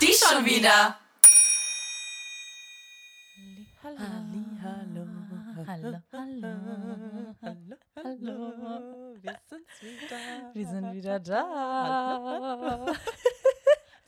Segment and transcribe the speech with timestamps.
[0.00, 0.98] Die schon wieder.
[3.82, 3.98] Hallo.
[4.62, 5.06] Hallo.
[5.66, 6.48] Hallo, hallo.
[7.42, 9.16] Hallo, hallo.
[9.20, 10.50] Wir sind's wieder.
[10.54, 12.86] Wir sind wieder da.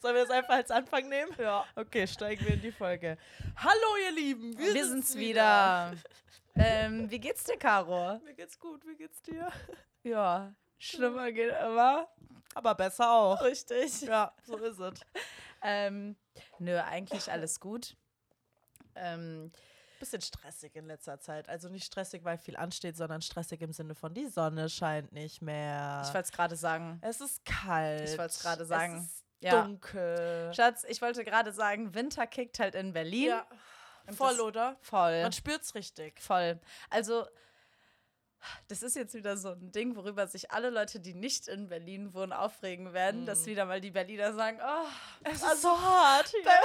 [0.01, 1.33] Sollen wir das einfach als Anfang nehmen?
[1.39, 1.67] Ja.
[1.77, 3.19] Okay, steigen wir in die Folge.
[3.57, 4.57] Hallo, ihr Lieben.
[4.57, 5.93] Wir, Wir sind's wieder.
[6.55, 8.19] ähm, wie geht's dir, Caro?
[8.25, 8.87] Mir geht's gut.
[8.87, 9.53] Wie geht's dir?
[10.03, 12.09] Ja, schlimmer geht immer.
[12.55, 13.41] Aber besser auch.
[13.43, 14.01] Richtig.
[14.03, 15.01] Ja, so ist es.
[15.63, 16.17] Ähm,
[16.59, 17.95] nö, eigentlich alles gut.
[18.95, 19.53] Ähm,
[19.99, 21.51] Bisschen stressig in letzter Zeit.
[21.51, 25.43] Also nicht stressig, weil viel ansteht, sondern stressig im Sinne von die Sonne scheint nicht
[25.43, 26.01] mehr.
[26.07, 26.99] ich wollte es gerade sagen.
[27.03, 28.09] es ist kalt.
[28.09, 28.97] Ich wollt's gerade sagen.
[28.97, 29.63] Es ist Ja.
[29.65, 30.51] dunkel.
[30.55, 33.29] Schatz, ich wollte gerade sagen, Winter kickt halt in Berlin.
[33.29, 33.47] Ja.
[34.13, 34.77] Voll, oder?
[34.81, 35.21] Voll.
[35.23, 36.19] Man spürt's richtig.
[36.23, 36.59] Voll.
[36.89, 37.27] Also,
[38.69, 42.15] das ist jetzt wieder so ein Ding, worüber sich alle Leute, die nicht in Berlin
[42.15, 44.87] wohnen, aufregen werden, dass wieder mal die Berliner sagen, oh,
[45.25, 46.45] Es ist so hart hier.
[46.45, 46.59] bei,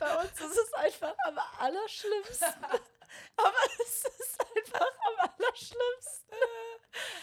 [0.00, 2.48] bei uns ist es einfach am allerschlimmsten.
[3.36, 6.38] Aber es ist einfach am allerschlimmsten.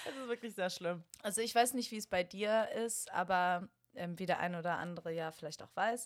[0.08, 1.04] Es ist wirklich sehr schlimm.
[1.24, 4.78] Also ich weiß nicht, wie es bei dir ist, aber ähm, wie der ein oder
[4.78, 6.06] andere ja vielleicht auch weiß,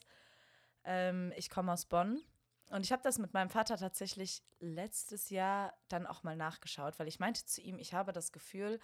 [0.85, 2.23] ähm, ich komme aus Bonn
[2.69, 7.07] und ich habe das mit meinem Vater tatsächlich letztes Jahr dann auch mal nachgeschaut, weil
[7.07, 8.79] ich meinte zu ihm, ich habe das Gefühl,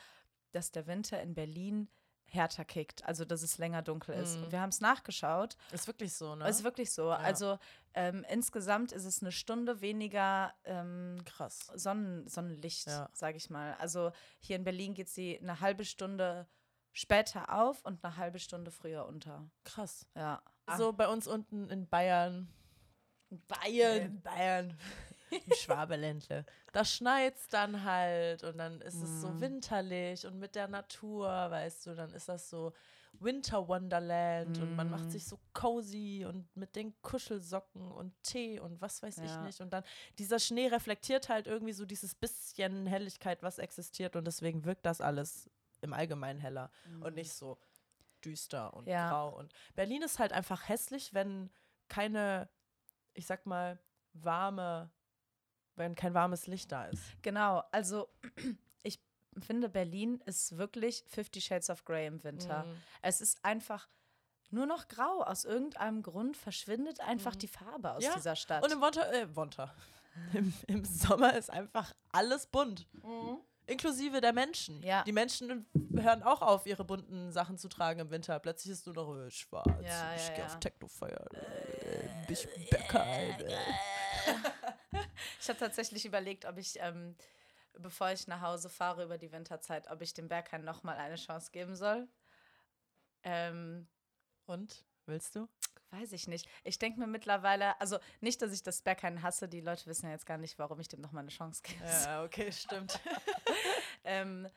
[0.52, 1.90] dass der Winter in Berlin
[2.32, 4.38] härter kickt, also dass es länger dunkel ist.
[4.38, 4.44] Mhm.
[4.44, 5.58] Und wir haben es nachgeschaut.
[5.72, 6.48] Ist wirklich so, ne?
[6.48, 7.10] Es ist wirklich so.
[7.10, 7.58] Also
[7.94, 11.72] ähm, insgesamt ist es eine Stunde weniger ähm, krass.
[11.74, 13.10] Sonnen, Sonnenlicht, Ja.
[13.14, 13.74] sage ich mal.
[13.80, 16.48] Also hier in Berlin geht sie eine halbe Stunde
[16.92, 19.50] später auf und eine halbe Stunde früher unter.
[19.64, 20.06] Krass.
[20.16, 20.42] Ja.
[20.78, 22.48] So bei uns unten in Bayern.
[23.48, 24.06] Bayern.
[24.06, 24.78] In Bayern.
[25.32, 26.46] Im Schwabeländle.
[26.72, 31.86] Da schneit's dann halt und dann ist es so winterlich und mit der Natur, weißt
[31.88, 32.74] du, dann ist das so
[33.20, 38.80] Winter Wonderland und man macht sich so cozy und mit den Kuschelsocken und Tee und
[38.82, 39.42] was weiß ich Ja.
[39.42, 39.62] nicht.
[39.62, 39.84] Und dann
[40.18, 45.02] dieser Schnee reflektiert halt irgendwie so dieses bisschen Helligkeit, was existiert und deswegen wirkt das
[45.02, 45.50] alles
[45.82, 47.58] im Allgemeinen heller und nicht so
[48.24, 49.10] düster und Ja.
[49.10, 49.38] grau.
[49.38, 51.50] Und Berlin ist halt einfach hässlich, wenn
[51.88, 52.50] keine,
[53.14, 53.80] ich sag mal,
[54.14, 54.90] warme,
[55.76, 57.02] wenn kein warmes Licht da ist.
[57.22, 57.64] Genau.
[57.72, 58.10] Also
[58.84, 59.00] ich
[59.40, 62.64] finde, Berlin ist wirklich Fifty Shades of Grey im Winter.
[62.66, 62.76] Mhm.
[63.02, 63.88] Es ist einfach
[64.50, 65.22] nur noch grau.
[65.24, 68.10] Aus irgendeinem Grund verschwindet einfach die Farbe aus Mhm.
[68.10, 68.64] Ja, dieser Stadt.
[68.64, 69.74] Und im Winter, äh, Winter.
[70.34, 72.88] Im, Im Sommer ist einfach alles bunt.
[73.70, 74.82] Inklusive der Menschen.
[74.82, 75.04] Ja.
[75.04, 75.66] Die Menschen
[75.96, 78.40] hören auch auf, ihre bunten Sachen zu tragen im Winter.
[78.40, 79.68] Plötzlich ist nur noch äh, schwarz.
[79.86, 80.46] Ja, ich ja, gehe ja.
[80.48, 81.26] auf Technofeier.
[81.34, 83.36] Äh, bisschen Bergheim.
[84.92, 85.00] Äh.
[85.40, 87.16] Ich habe tatsächlich überlegt, ob ich, ähm,
[87.78, 91.52] bevor ich nach Hause fahre über die Winterzeit, ob ich dem Berghain nochmal eine Chance
[91.52, 92.08] geben soll.
[93.24, 93.88] Ähm,
[94.46, 94.86] Und?
[95.06, 95.48] Willst du?
[95.92, 96.48] Weiß ich nicht.
[96.64, 100.12] Ich denke mir mittlerweile, also nicht, dass ich das Berghain hasse, die Leute wissen ja
[100.12, 101.84] jetzt gar nicht, warum ich dem nochmal eine Chance gebe.
[101.84, 103.00] Ja, okay, stimmt.
[104.04, 104.48] Ähm,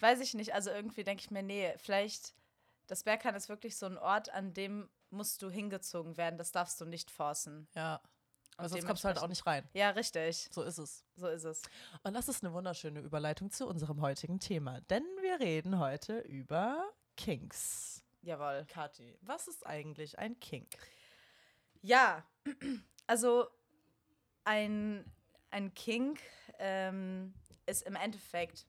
[0.00, 2.34] weiß ich nicht, also irgendwie denke ich mir, nee, vielleicht,
[2.86, 6.80] das Berghain ist wirklich so ein Ort, an dem musst du hingezogen werden, das darfst
[6.80, 7.68] du nicht forcen.
[7.74, 8.00] Ja.
[8.56, 9.68] Aber sonst kommst du halt auch nicht rein.
[9.72, 11.04] Ja, richtig, So ist es.
[11.14, 11.62] so ist es.
[12.02, 14.80] Und das ist eine wunderschöne Überleitung zu unserem heutigen Thema.
[14.82, 16.84] Denn wir reden heute über
[17.16, 18.02] Kinks.
[18.22, 18.66] Jawohl.
[18.68, 20.76] Kathi, was ist eigentlich ein Kink?
[21.82, 22.26] Ja,
[23.06, 23.48] also
[24.44, 25.04] ein,
[25.50, 26.20] ein Kink
[26.58, 27.34] ähm,
[27.66, 28.66] ist im Endeffekt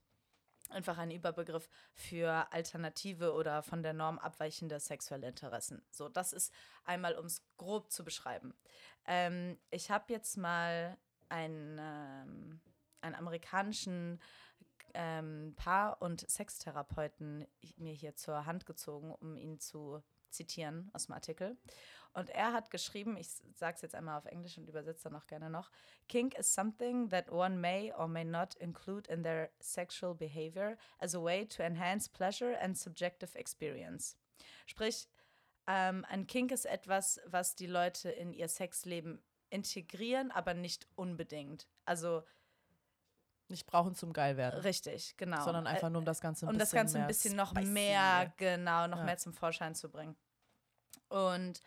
[0.69, 5.81] einfach ein Überbegriff für alternative oder von der Norm abweichende sexuelle Interessen.
[5.89, 8.53] So, das ist einmal, um es grob zu beschreiben.
[9.05, 10.97] Ähm, ich habe jetzt mal
[11.29, 12.61] einen, ähm,
[13.01, 14.21] einen amerikanischen
[14.93, 17.45] ähm, Paar- und Sextherapeuten
[17.77, 21.57] mir hier zur Hand gezogen, um ihn zu zitieren aus dem Artikel.
[22.13, 25.27] Und er hat geschrieben, ich sage es jetzt einmal auf Englisch und übersetze dann auch
[25.27, 25.69] gerne noch,
[26.07, 31.13] Kink is something that one may or may not include in their sexual behavior as
[31.13, 34.17] a way to enhance pleasure and subjective experience.
[34.65, 35.07] Sprich,
[35.67, 39.21] ähm, ein Kink ist etwas, was die Leute in ihr Sexleben
[39.51, 41.67] integrieren, aber nicht unbedingt.
[41.85, 42.23] Also
[43.49, 45.43] Nicht brauchen zum Geilwerden, richtig, genau.
[45.43, 47.65] sondern einfach nur um das Ganze ein um bisschen das Ganze ein bisschen noch spicy.
[47.71, 49.03] mehr, genau, noch Ja.
[49.05, 50.15] mehr zum Vorschein zu bringen.
[51.07, 51.59] Und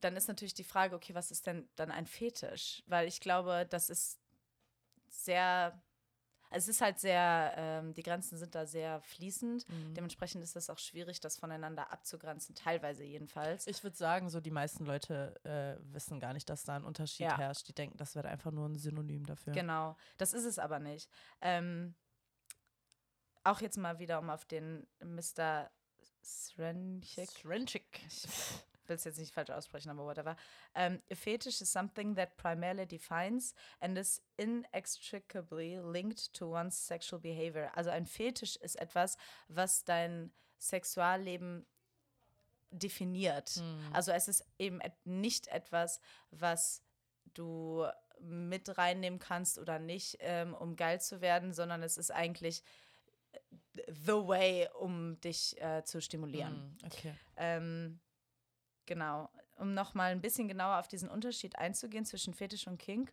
[0.00, 2.82] dann ist natürlich die Frage, okay, was ist denn dann ein Fetisch?
[2.86, 4.18] Weil ich glaube, das ist
[5.08, 5.80] sehr,
[6.54, 9.68] also es ist halt sehr, ähm, die Grenzen sind da sehr fließend.
[9.68, 9.94] Mhm.
[9.94, 13.66] Dementsprechend ist es auch schwierig, das voneinander abzugrenzen, teilweise jedenfalls.
[13.66, 17.26] Ich würde sagen, so die meisten Leute äh, wissen gar nicht, dass da ein Unterschied
[17.26, 17.36] Ja.
[17.36, 17.66] herrscht.
[17.66, 19.52] Die denken, das wäre einfach nur ein Synonym dafür.
[19.52, 21.10] Genau, das ist es aber nicht.
[21.40, 21.94] Ähm,
[23.42, 25.68] auch jetzt mal wieder, um auf den Mr.
[26.22, 28.00] Srenchik, Srenchik.
[28.88, 30.36] Will es jetzt nicht falsch aussprechen, aber whatever.
[30.74, 37.20] Um, a fetish is something that primarily defines and is inextricably linked to one's sexual
[37.20, 37.70] behavior.
[37.74, 39.16] Also ein Fetisch ist etwas,
[39.48, 41.66] was dein Sexualleben
[42.70, 43.62] definiert.
[43.92, 46.00] Also es ist eben nicht etwas,
[46.30, 46.82] was
[47.34, 47.86] du
[48.20, 52.62] mit reinnehmen kannst oder nicht, ähm, um geil zu werden, sondern es ist eigentlich
[53.86, 56.54] the way, um dich äh, zu stimulieren.
[56.54, 57.14] Hm, okay.
[57.36, 58.00] Ähm,
[58.86, 59.30] genau.
[59.56, 63.12] Um nochmal ein bisschen genauer auf diesen Unterschied einzugehen zwischen Fetisch und Kink.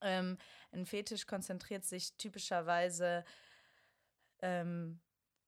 [0.00, 0.38] Ähm,
[0.72, 3.24] ein Fetisch konzentriert sich typischerweise
[4.40, 5.00] ähm,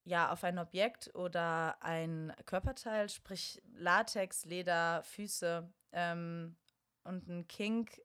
[0.04, 5.70] ja, auf ein Objekt oder ein Körperteil, sprich Latex, Leder, Füße.
[5.92, 6.56] Ähm,
[7.04, 8.00] und ein Kink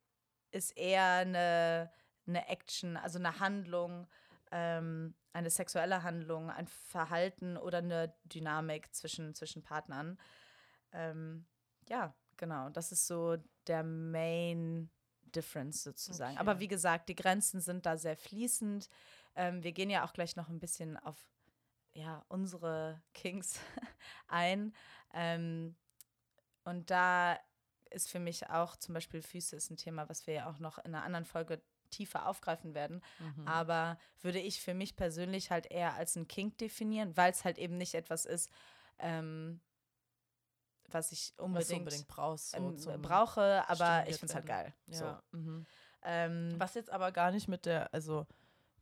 [0.52, 1.92] ist eher eine,
[2.28, 4.08] eine Action, also eine Handlung,
[4.52, 10.20] ähm, eine sexuelle Handlung, ein Verhalten oder eine Dynamik zwischen, zwischen Partnern.
[10.94, 11.46] Ähm,
[11.90, 12.70] ja, genau.
[12.70, 13.38] Das ist so
[13.68, 14.90] der Main
[15.36, 16.34] Difference sozusagen.
[16.34, 16.40] Okay.
[16.40, 18.90] Aber wie gesagt, die Grenzen sind da sehr fließend.
[19.36, 21.18] Ähm, wir gehen ja auch gleich noch ein bisschen auf
[21.94, 23.60] ja, unsere Kings
[24.28, 24.74] ein.
[25.14, 25.76] Ähm,
[26.64, 27.40] und da
[27.90, 30.80] ist für mich auch zum Beispiel Füße ist ein Thema, was wir ja auch noch
[30.80, 31.62] in einer anderen Folge
[31.92, 33.02] tiefer aufgreifen werden.
[33.20, 33.48] Mhm.
[33.48, 37.60] Aber würde ich für mich persönlich halt eher als ein Kink definieren, weil es halt
[37.60, 38.52] eben nicht etwas ist,
[38.98, 39.62] ähm,
[40.94, 42.52] was ich Was du unbedingt, unbedingt brauchst.
[42.78, 44.74] So ähm, brauche, aber ich finde es halt geil.
[44.88, 45.06] So.
[45.06, 45.24] Ja.
[45.32, 45.66] Mhm.
[46.04, 48.26] Ähm, Was jetzt aber gar nicht mit der, also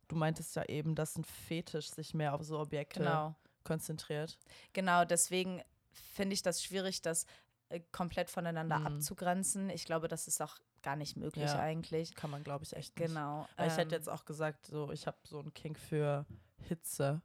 [0.08, 3.34] du meintest ja eben, dass ein Fetisch sich mehr auf so Objekte genau.
[3.64, 4.38] konzentriert.
[4.72, 5.62] Genau, deswegen
[5.92, 7.26] finde ich das schwierig, das
[7.68, 8.86] äh, komplett voneinander Mhm.
[8.86, 9.70] abzugrenzen.
[9.70, 11.60] Ich glaube, das ist auch gar nicht möglich Ja.
[11.60, 12.14] eigentlich.
[12.14, 13.08] Kann man, glaube ich, echt nicht.
[13.08, 13.46] Genau.
[13.56, 16.26] Weil ich hätte ähm, jetzt auch gesagt, so ich habe so einen Kink für
[16.58, 17.22] Hitze.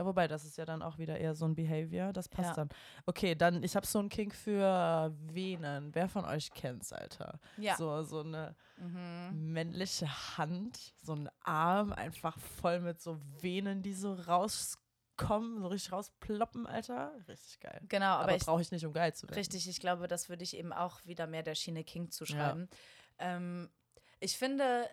[0.00, 2.14] Ja, wobei, das ist ja dann auch wieder eher so ein Behavior.
[2.14, 2.54] Das passt Ja.
[2.54, 2.70] dann.
[3.04, 5.94] Okay, dann, ich habe so einen Kink für Venen.
[5.94, 7.38] Wer von euch kennt's, Alter?
[7.58, 7.76] Ja.
[7.76, 9.52] So, so eine Mhm.
[9.52, 15.92] männliche Hand, so ein Arm, einfach voll mit so Venen, die so rauskommen, so richtig
[15.92, 17.12] rausploppen, Alter.
[17.28, 17.82] Richtig geil.
[17.86, 19.34] Genau, aber, Aber, ich, brauche ich nicht, um geil zu werden.
[19.34, 22.70] richtig, ich glaube, das würde ich eben auch wieder mehr der Schiene King zuschreiben.
[23.18, 23.68] Ähm,
[24.18, 24.88] ich finde,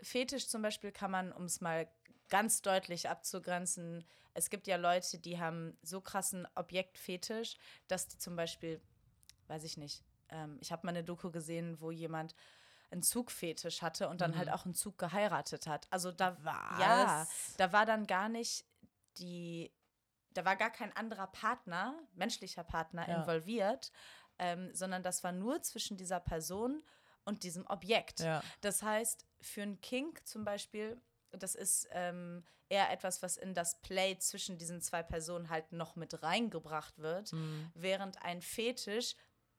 [0.00, 1.88] Fetisch zum Beispiel kann man, um es mal
[2.32, 7.58] ganz deutlich abzugrenzen, es gibt ja Leute, die haben so krassen Objektfetisch,
[7.88, 8.80] dass die zum Beispiel,
[9.48, 12.34] weiß ich nicht, ähm, ich habe mal eine Doku gesehen, wo jemand
[12.90, 15.86] einen Zugfetisch hatte und dann halt auch einen Zug geheiratet hat.
[15.90, 17.26] Also da war ja,
[17.58, 18.64] da war dann gar nicht
[19.18, 19.70] die,
[20.30, 23.20] da war gar kein anderer Partner, menschlicher Partner Ja.
[23.20, 23.92] involviert,
[24.38, 26.82] ähm, sondern das war nur zwischen dieser Person
[27.26, 28.20] und diesem Objekt.
[28.20, 28.42] Ja.
[28.62, 30.98] Das heißt, für einen Kink zum Beispiel,
[31.32, 35.96] das ist ähm, eher etwas, was in das Play zwischen diesen zwei Personen halt noch
[35.96, 37.70] mit reingebracht wird, Mhm.
[37.74, 39.14] während ein Fetisch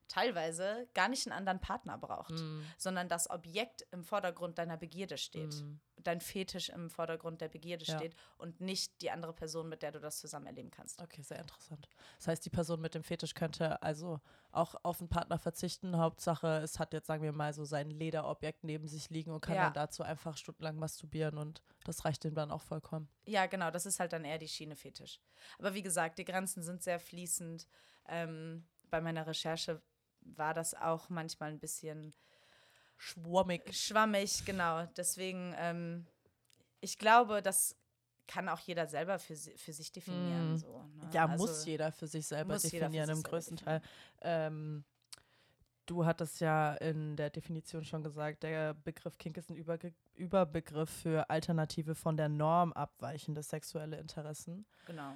[0.08, 2.66] teilweise gar nicht einen anderen Partner braucht, Mhm.
[2.78, 5.54] sondern das Objekt im Vordergrund deiner Begierde steht.
[5.56, 5.80] Mhm.
[6.04, 7.98] Dein Fetisch im Vordergrund der Begierde Ja.
[7.98, 11.02] steht und nicht die andere Person, mit der du das zusammen erleben kannst.
[11.02, 11.88] Okay, sehr interessant.
[12.18, 14.20] Das heißt, die Person mit dem Fetisch könnte also
[14.52, 15.98] auch auf einen Partner verzichten.
[15.98, 19.56] Hauptsache, es hat jetzt, sagen wir mal, so sein Lederobjekt neben sich liegen und kann
[19.56, 19.66] Ja.
[19.66, 23.10] dann dazu einfach stundenlang masturbieren und das reicht dem dann auch vollkommen.
[23.26, 25.20] Ja, genau, das ist halt dann eher die Schiene Fetisch.
[25.58, 27.68] Aber wie gesagt, die Grenzen sind sehr fließend.
[28.08, 29.82] Ähm, bei meiner Recherche
[30.22, 32.14] war das auch manchmal ein bisschen
[32.98, 33.74] Schwammig.
[33.74, 34.86] schwammig, genau.
[34.98, 36.06] Deswegen, ähm,
[36.80, 37.76] ich glaube, das
[38.28, 40.54] kann auch jeder selber für, für sich definieren.
[40.54, 40.58] Mm.
[40.58, 41.10] So, ne?
[41.12, 43.82] Ja, Also, muss jeder für sich selber definieren, sich im selber größten Teil.
[44.22, 44.86] Ähm,
[45.86, 50.90] du hattest ja in der Definition schon gesagt, der Begriff Kink ist ein Überge Überbegriff
[50.90, 54.66] für alternative von der Norm abweichende sexuelle Interessen.
[54.86, 55.16] Genau.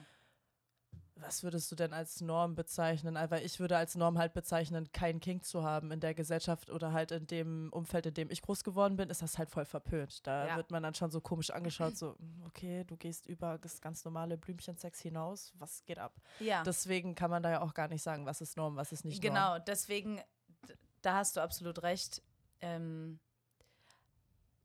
[1.20, 3.16] Was würdest du denn als Norm bezeichnen?
[3.30, 6.94] Weil ich würde als Norm halt bezeichnen, keinen Kink zu haben in der Gesellschaft oder
[6.94, 10.26] halt in dem Umfeld, in dem ich groß geworden bin, ist das halt voll verpönt.
[10.28, 10.56] Da Ja.
[10.58, 14.06] wird man dann schon so komisch angeschaut, so, "Mm, okay, du gehst über das ganz
[14.06, 16.14] normale Blümchensex hinaus, was geht ab?
[16.40, 16.64] Ja.
[16.64, 19.24] Deswegen kann man da ja auch gar nicht sagen, was ist Norm, was ist nicht
[19.24, 19.34] Norm.
[19.34, 20.22] Genau, deswegen,
[21.02, 22.22] da hast du absolut recht.
[22.62, 23.20] Ähm,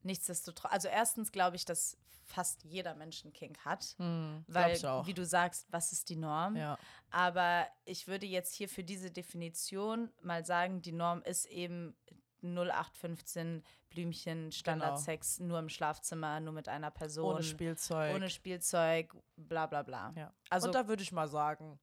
[0.05, 5.13] nichtsdestotrotz, also erstens glaube ich, dass fast jeder Mensch einen Kink hat, Hm, weil, wie
[5.15, 6.57] du sagst, was ist die Norm?
[6.57, 6.79] ja.
[7.11, 11.95] Aber ich würde jetzt hier für diese Definition mal sagen, die Norm ist eben
[12.43, 18.15] 0815 Blümchen, Standardsex, nur im Schlafzimmer, nur mit einer Person, Ohne Spielzeug.
[18.15, 20.13] ohne Spielzeug, bla bla bla.
[20.17, 20.33] ja.
[20.49, 21.79] Also Und da würde ich mal sagen,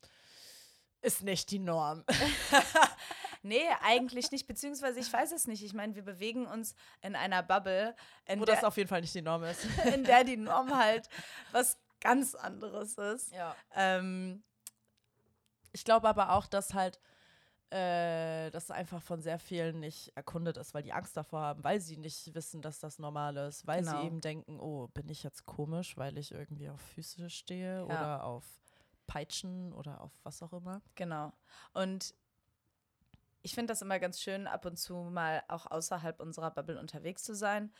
[1.02, 2.04] ist nicht die Norm.
[3.41, 5.63] Nee, eigentlich nicht, beziehungsweise ich weiß es nicht.
[5.63, 9.01] Ich meine, wir bewegen uns in einer Bubble, in Wo der, das auf jeden Fall
[9.01, 9.65] nicht die Norm ist.
[9.93, 11.08] in der die Norm halt
[11.51, 13.31] was ganz anderes ist.
[13.34, 13.55] Ja.
[13.75, 14.43] Ähm,
[15.72, 17.00] Ich glaube aber auch, dass halt
[17.72, 21.79] äh, das einfach von sehr vielen nicht erkundet ist, weil die Angst davor haben, weil
[21.79, 24.01] sie nicht wissen, dass das normal ist, weil Genau.
[24.01, 27.84] sie eben denken, oh, bin ich jetzt komisch, weil ich irgendwie auf Füße stehe Ja.
[27.86, 28.43] oder auf
[29.08, 30.81] Peitschen oder auf was auch immer.
[30.96, 31.31] Genau.
[31.74, 32.15] Und
[33.41, 37.24] ich finde das immer ganz schön, ab und zu mal auch außerhalb unserer Bubble unterwegs
[37.24, 37.72] zu sein,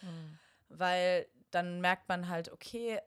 [0.70, 3.00] weil dann merkt man halt, okay,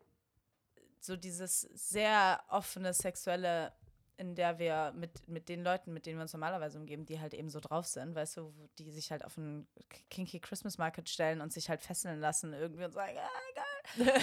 [1.00, 3.72] so dieses sehr offene sexuelle,
[4.16, 7.34] in der wir mit, mit den Leuten, mit denen wir uns normalerweise umgeben, die halt
[7.34, 9.66] eben so drauf sind, weißt du, die sich halt auf einen
[10.10, 14.22] kinky Christmas Market stellen und sich halt fesseln lassen irgendwie und sagen, ah, geil.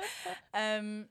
[0.54, 1.08] ähm,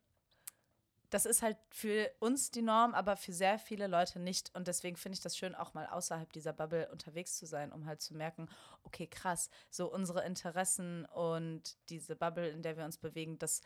[1.09, 4.53] das ist halt für uns die Norm, aber für sehr viele Leute nicht.
[4.55, 7.85] Und deswegen finde ich das schön, auch mal außerhalb dieser Bubble unterwegs zu sein, um
[7.85, 8.47] halt zu merken,
[8.83, 13.61] okay, krass, so unsere Interessen und diese Bubble, in der wir uns bewegen, das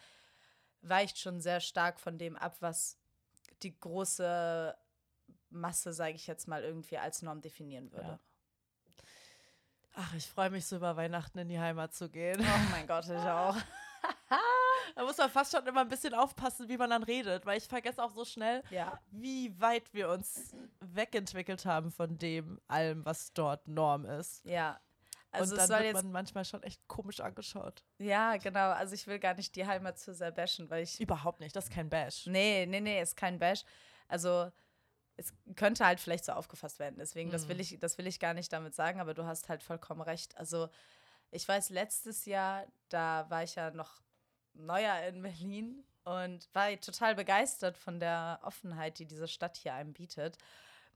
[0.82, 2.98] weicht schon sehr stark von dem ab, was
[3.62, 4.76] die große
[5.50, 8.08] Masse, sage ich jetzt mal, irgendwie als Norm definieren würde.
[8.08, 8.20] Ja.
[9.96, 12.40] Ach, ich freue mich so über Weihnachten in die Heimat zu gehen.
[12.42, 13.56] Oh mein Gott, ich auch.
[14.96, 17.68] Da muss man fast schon immer ein bisschen aufpassen, wie man dann redet, weil ich
[17.68, 19.00] vergesse auch so schnell, Ja.
[19.12, 24.44] wie weit wir uns wegentwickelt haben von dem allem, was dort Norm ist.
[24.46, 24.80] Ja.
[25.32, 27.84] Also und dann soll wird man manchmal schon echt komisch angeschaut.
[27.98, 31.40] ja, genau, also ich will gar nicht die Heimat zu sehr bashen, weil ich Überhaupt
[31.40, 32.28] nicht, das ist kein Bash.
[32.28, 33.64] Nee, nee, nee, ist kein Bash.
[34.08, 34.52] Also
[35.16, 36.98] es könnte halt vielleicht so aufgefasst werden.
[37.00, 39.64] Deswegen, das will ich, das will ich gar nicht damit sagen, aber du hast halt
[39.64, 40.38] vollkommen recht.
[40.38, 40.70] Also
[41.32, 44.02] ich weiß, letztes Jahr, da war ich ja noch
[44.54, 49.94] neuer in Berlin und war total begeistert von der Offenheit, die diese Stadt hier einem
[49.94, 50.38] bietet.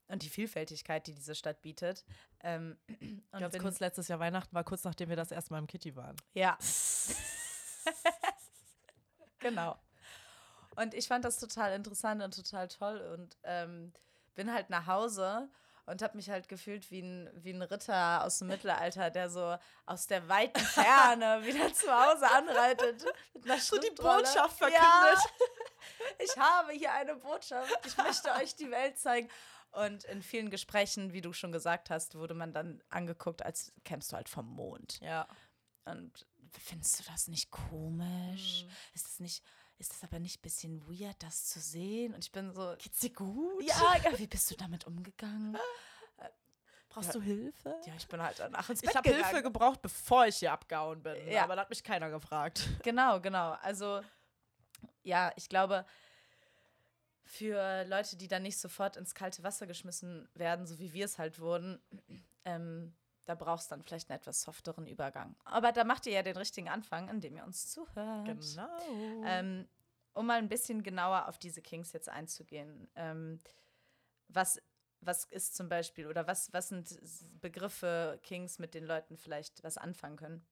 [0.10, 2.06] Und die Vielfältigkeit, die diese Stadt bietet.
[2.42, 2.78] Ähm,
[3.32, 5.96] und Ganz kurz, letztes Jahr Weihnachten war kurz nachdem wir das erste Mal im Kitty
[5.96, 6.16] waren.
[6.34, 6.58] Ja.
[9.40, 9.78] genau.
[10.78, 13.92] Und ich fand das total interessant und total toll und ähm,
[14.36, 15.50] bin halt nach Hause
[15.88, 19.58] und habe mich halt gefühlt wie ein, wie ein Ritter aus dem Mittelalter, der so
[19.86, 23.06] aus der weiten Ferne wieder zu Hause anreitet.
[23.34, 23.90] Mit einer So die.
[23.92, 25.34] Botschaft Ja, verkündet.
[26.20, 27.74] ich habe hier eine Botschaft.
[27.86, 29.30] Ich möchte euch die Welt zeigen.
[29.72, 34.12] Und in vielen Gesprächen, wie du schon gesagt hast, wurde man dann angeguckt, als kämst
[34.12, 35.00] du halt vom Mond.
[35.02, 35.28] Ja.
[35.86, 38.66] Und findest du das nicht komisch?
[38.94, 39.44] Ist das nicht,
[39.80, 42.14] ist das aber nicht ein bisschen weird, das zu sehen?
[42.14, 43.64] Und ich bin so, Geht's dir gut?
[43.64, 45.58] ja, ja, wie bist du damit umgegangen?
[46.90, 47.76] Brauchst du Hilfe?
[47.86, 49.14] Ja, ich bin halt danach ins Bett Ich habe.
[49.14, 51.30] Hilfe gebraucht, bevor ich hier abgehauen bin.
[51.30, 51.44] Ja.
[51.44, 52.68] Aber da hat mich keiner gefragt.
[52.84, 53.52] Genau, genau.
[53.62, 54.02] Also,
[55.04, 55.86] ja, ich glaube,
[57.24, 61.20] für Leute, die dann nicht sofort ins kalte Wasser geschmissen werden, so wie wir es
[61.20, 61.80] halt wurden,
[62.46, 62.96] ähm,
[63.28, 65.36] da brauchst du dann vielleicht einen etwas softeren Übergang.
[65.44, 68.26] Aber da macht ihr ja den richtigen Anfang, indem ihr uns zuhört.
[68.26, 68.70] Genau.
[69.26, 69.68] Ähm,
[70.14, 72.90] um mal ein bisschen genauer auf diese Kings jetzt einzugehen.
[72.96, 73.40] Ähm,
[74.30, 74.62] was,
[75.02, 76.98] was ist zum Beispiel, oder was, was sind
[77.42, 80.48] Begriffe Kings, mit denen Leuten vielleicht was anfangen können?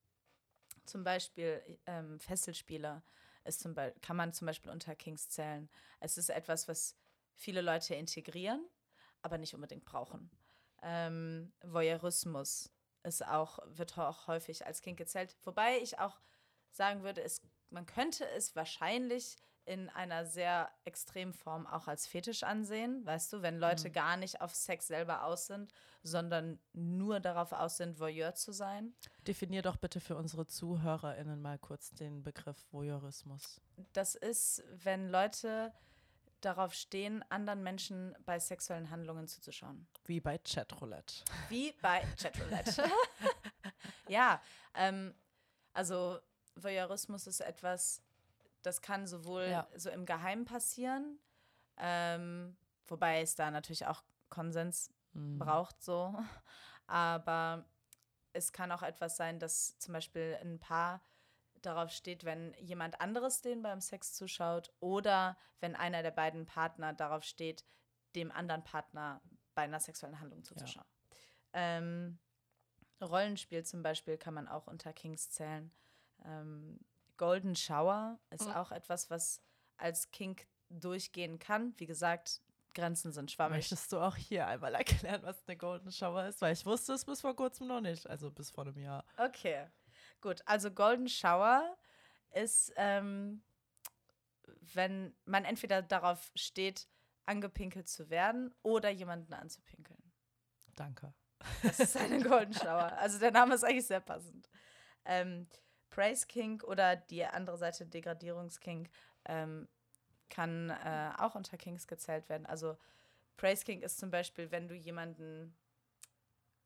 [0.83, 3.03] Zum Beispiel ähm, Fesselspieler
[3.45, 5.69] ist zum Beispiel, kann man zum Beispiel unter Kings zählen.
[6.01, 6.97] Es ist etwas, was
[7.35, 8.67] viele Leute integrieren,
[9.21, 10.29] aber nicht unbedingt brauchen.
[10.87, 15.35] Ähm, Voyeurismus ist auch, wird auch häufig als Kink gezählt.
[15.43, 16.19] Wobei ich auch
[16.71, 22.43] sagen würde, es, man könnte es wahrscheinlich in einer sehr extremen Form auch als Fetisch
[22.43, 25.73] ansehen, weißt du, wenn Leute gar nicht auf Sex selber aus sind,
[26.03, 28.93] sondern nur darauf aus sind, Voyeur zu sein.
[29.27, 33.59] Definier doch bitte für unsere ZuhörerInnen mal kurz den Begriff Voyeurismus.
[33.93, 35.73] Das ist, wenn Leute
[36.45, 39.87] darauf stehen, anderen Menschen bei sexuellen Handlungen zuzuschauen.
[40.05, 41.23] Wie bei Chatroulette.
[41.49, 42.83] Wie bei Chatroulette.
[44.07, 44.41] ja,
[44.75, 45.13] ähm,
[45.73, 46.19] also
[46.55, 48.01] Voyeurismus ist etwas,
[48.61, 49.67] das kann sowohl Ja.
[49.75, 51.19] so im Geheimen passieren,
[51.77, 52.55] ähm,
[52.87, 55.39] wobei es da natürlich auch Konsens Mhm.
[55.39, 56.13] braucht, so.
[56.87, 57.65] Aber
[58.33, 61.01] es kann auch etwas sein, dass zum Beispiel ein Paar
[61.65, 66.93] darauf steht, wenn jemand anderes denen beim Sex zuschaut oder wenn einer der beiden Partner
[66.93, 67.65] darauf steht,
[68.15, 69.21] dem anderen Partner
[69.53, 70.85] bei einer sexuellen Handlung zuzuschauen.
[71.53, 72.19] Ähm,
[73.01, 75.71] Rollenspiel zum Beispiel kann man auch unter Kings zählen.
[76.23, 76.79] Ähm,
[77.17, 78.53] Golden Shower ist Mhm.
[78.53, 79.41] auch etwas, was
[79.77, 81.73] als Kink durchgehen kann.
[81.77, 82.41] Wie gesagt,
[82.73, 83.57] Grenzen sind schwammig.
[83.57, 86.41] Möchtest du auch hier einmal erklären, was eine Golden Shower ist?
[86.41, 88.07] Weil ich wusste es bis vor kurzem noch nicht.
[88.09, 89.05] Also bis vor einem Jahr.
[89.17, 89.67] Okay,
[90.25, 90.41] gut.
[90.45, 91.77] Also Golden Shower
[92.31, 93.43] ist, ähm,
[94.73, 96.87] wenn man entweder darauf steht,
[97.25, 100.11] angepinkelt zu werden oder jemanden anzupinkeln.
[100.75, 101.13] Danke.
[101.63, 102.97] Das ist eine Golden Shower.
[102.97, 104.49] Also der Name ist eigentlich sehr passend.
[105.05, 105.47] Ähm,
[105.89, 108.89] Praise King oder die andere Seite Degradierungskink
[109.25, 109.67] ähm,
[110.29, 112.45] kann äh, auch unter Kings gezählt werden.
[112.47, 112.77] Also
[113.37, 115.55] Praise King ist zum Beispiel, wenn du jemanden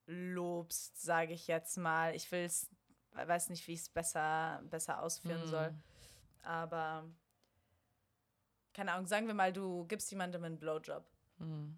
[0.06, 2.16] lobst, sage ich jetzt mal.
[2.16, 2.70] Ich will es,
[3.14, 5.48] weiß nicht, wie ich es besser, besser ausführen Hm.
[5.48, 5.74] soll.
[6.44, 7.06] Aber
[8.74, 11.06] keine Ahnung, sagen wir mal, du gibst jemandem einen Blowjob
[11.40, 11.78] Hm.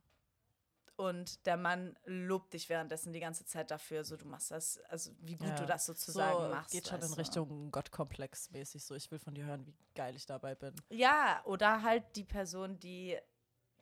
[0.97, 5.11] und der Mann lobt dich währenddessen die ganze Zeit dafür, so du machst das, also
[5.19, 5.55] wie gut Ja.
[5.55, 6.71] du das sozusagen so, machst.
[6.71, 7.13] Geht schon in?
[7.13, 8.93] Richtung Gottkomplex mäßig so.
[8.95, 10.75] Ich will von dir hören, wie geil ich dabei bin.
[10.89, 13.17] Ja, oder halt die Person, die,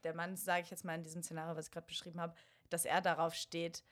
[0.03, 2.35] der Mann, sage ich jetzt mal in diesem Szenario, was ich gerade beschrieben habe,
[2.69, 3.83] dass er darauf steht,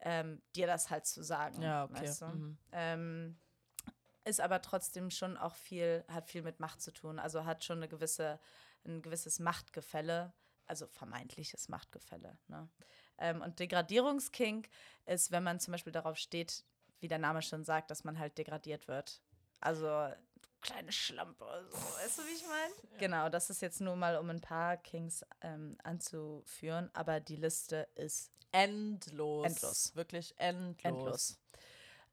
[0.00, 1.62] ähm, dir das halt zu sagen.
[1.62, 2.02] Ja, okay.
[2.02, 2.26] Weißt du?
[2.26, 2.58] Mhm.
[2.72, 3.38] ähm,
[4.24, 7.18] ist aber trotzdem schon auch viel, hat viel mit Macht zu tun.
[7.18, 8.40] Also hat schon eine gewisse,
[8.86, 10.32] ein gewisses Machtgefälle,
[10.66, 12.38] also vermeintliches Machtgefälle.
[12.48, 12.68] Ne?
[13.18, 14.68] Ähm, und Degradierungskink
[15.06, 16.64] ist, wenn man zum Beispiel darauf steht,
[17.00, 19.20] wie der Name schon sagt, dass man halt degradiert wird.
[19.60, 20.08] Also
[20.64, 22.74] kleine Schlampe, so, weißt du, wie ich meine?
[22.98, 27.88] Genau, das ist jetzt nur mal, um ein paar Kings ähm, anzuführen, aber die Liste
[27.94, 29.46] ist Endlos.
[29.46, 29.94] Endlos.
[29.96, 30.84] Wirklich endlos.
[30.84, 31.38] endlos.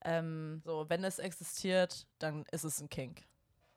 [0.03, 3.23] Ähm, So, wenn es existiert, dann ist es ein Kink.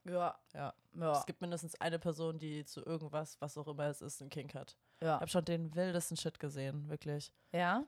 [0.04, 0.74] ja, Ja.
[0.94, 4.30] ja, Es gibt mindestens eine Person, die zu irgendwas, was auch immer es ist, einen
[4.30, 4.76] Kink hat.
[5.00, 5.14] Ich ja.
[5.20, 7.32] habe schon den wildesten Shit gesehen, wirklich.
[7.52, 7.84] Ja?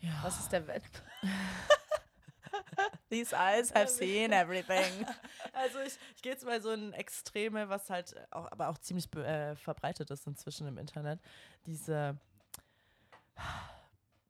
[0.00, 0.20] Ja.
[0.22, 0.82] Was ist der Welt?
[3.10, 5.06] These eyes have seen everything.
[5.52, 9.14] Also ich, ich gehe jetzt mal so in Extreme, was halt auch, aber auch ziemlich
[9.16, 11.20] äh, verbreitet ist inzwischen im Internet.
[11.66, 12.18] Diese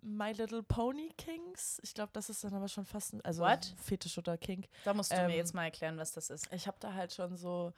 [0.03, 1.81] My Little Pony Kings.
[1.83, 3.75] Ich glaube, das ist dann aber schon fast ein, also What?
[3.83, 4.69] Fetisch oder Kink.
[4.85, 6.53] Da musst du Ähm, mir jetzt mal erklären, was das ist.
[6.53, 7.73] Ich habe da halt schon so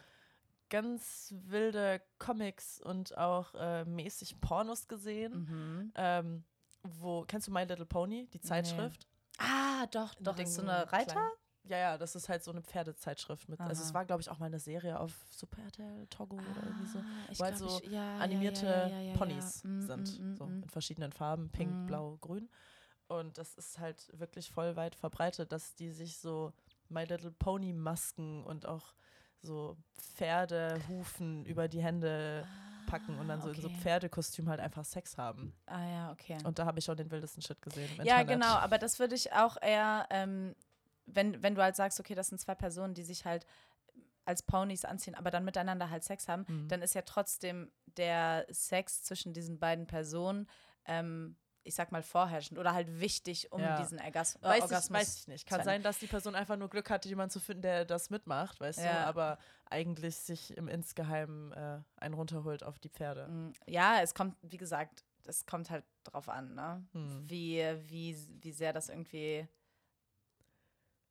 [0.69, 5.33] ganz wilde Comics und auch äh, mäßig Pornos gesehen.
[5.49, 5.93] Mhm.
[5.95, 6.45] Ähm,
[6.83, 9.07] wo, kennst du My Little Pony, die Zeitschrift?
[9.39, 10.39] Ah, doch, doch.
[10.39, 11.13] Ist so eine Reiter?
[11.13, 11.31] kleinen-
[11.65, 13.61] Ja, ja, das ist halt so eine Pferdezeitschrift mit.
[13.61, 16.87] Also es war, glaube ich, auch mal eine Serie auf Super RTL, Togo oder irgendwie
[16.87, 16.99] so.
[17.01, 17.05] Ah,
[17.37, 19.63] wo halt so ich- ja, ja, Animierte ja, Ponys.
[19.65, 20.19] Mm, sind.
[20.21, 20.63] mm, mm, so mm.
[20.63, 21.87] in verschiedenen Farben, pink, Mhm.
[21.87, 22.49] blau, grün.
[23.07, 26.53] Und das ist halt wirklich voll weit verbreitet, dass die sich so
[26.89, 28.95] My Little Pony Masken und auch
[29.43, 32.47] so Pferdehufen über die Hände
[32.91, 33.77] packen und dann so in so okay.
[33.81, 35.53] Pferdekostüm halt einfach Sex haben.
[35.67, 36.39] Ah ja, okay.
[36.45, 37.89] Und da habe ich schon den wildesten Shit gesehen.
[38.05, 38.29] Ja, Internet.
[38.29, 40.55] genau, aber das würde ich auch eher, ähm,
[41.07, 43.47] wenn, wenn du halt sagst, okay, das sind zwei Personen, die sich halt
[44.25, 46.69] als Ponys anziehen, aber dann miteinander halt Sex haben, Mhm.
[46.69, 50.47] dann ist ja trotzdem der Sex zwischen diesen beiden Personen,
[50.85, 51.37] ähm,
[51.69, 53.77] ich sag mal, vorherrschend oder halt wichtig, um Ja.
[53.81, 54.85] diesen Ergas äh, Weiß Orgasmus.
[55.01, 55.47] ich, weiß ich nicht.
[55.47, 58.59] Kann sein, dass die Person einfach nur Glück hatte, jemanden zu finden, der das mitmacht,
[58.61, 59.05] weißt du, Ja.
[59.07, 59.39] aber
[59.71, 63.29] eigentlich sich im Insgeheimen äh, einen runterholt auf die Pferde.
[63.29, 66.87] Mm, Ja, es kommt, wie gesagt, es kommt halt drauf an, ne?
[66.93, 67.29] Hm.
[67.29, 69.47] Wie, wie, wie sehr das irgendwie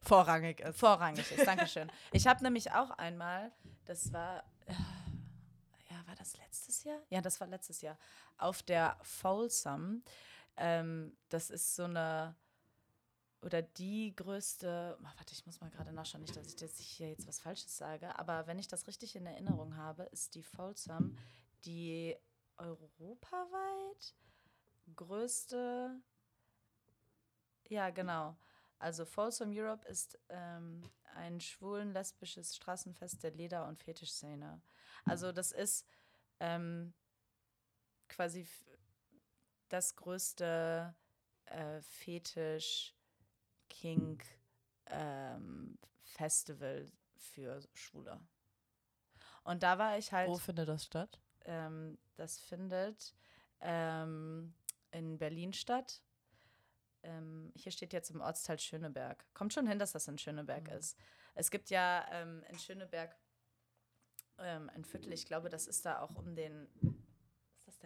[0.01, 0.79] Vorrangig ist.
[0.79, 1.45] vorrangig ist.
[1.47, 1.91] Dankeschön.
[2.11, 3.51] Ich habe nämlich auch einmal,
[3.85, 4.73] das war, äh,
[5.89, 6.99] ja, war das letztes Jahr?
[7.09, 7.97] Ja, das war letztes Jahr,
[8.37, 10.03] auf der Folsam.
[10.57, 12.35] Ähm, das ist so eine,
[13.41, 17.09] oder die größte, oh, warte, ich muss mal gerade nachschauen, nicht, dass ich jetzt hier
[17.09, 21.17] jetzt was Falsches sage, aber wenn ich das richtig in Erinnerung habe, ist die Folsam
[21.65, 22.15] die
[22.57, 24.15] europaweit
[24.95, 26.01] größte,
[27.69, 28.35] ja, genau.
[28.79, 30.83] Also Folsom Europe ist ähm,
[31.15, 34.61] ein schwulen-lesbisches Straßenfest der Leder- und Fetischszene.
[35.03, 35.85] Also das ist
[36.39, 36.93] ähm,
[38.07, 38.47] quasi
[39.69, 40.95] das größte
[41.45, 42.93] äh, Fetisch
[43.69, 44.25] Kink
[44.87, 48.19] ähm, Festival für Schwule.
[49.43, 51.19] Und da war ich halt Wo findet das statt?
[51.45, 53.13] ähm, das findet
[53.61, 54.53] ähm,
[54.91, 56.01] in Berlin statt.
[57.03, 59.25] Ähm, hier steht jetzt im Ortsteil Schöneberg.
[59.33, 60.77] Kommt schon hin, dass das in Schöneberg Mhm.
[60.77, 60.97] ist.
[61.35, 63.15] Es gibt ja ähm, in Schöneberg
[64.39, 66.67] ähm, ein Viertel, ich glaube, das ist da auch um den.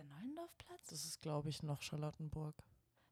[0.02, 0.88] Der Neulendorfplatz?
[0.90, 2.56] Das ist, glaube ich, noch Charlottenburg.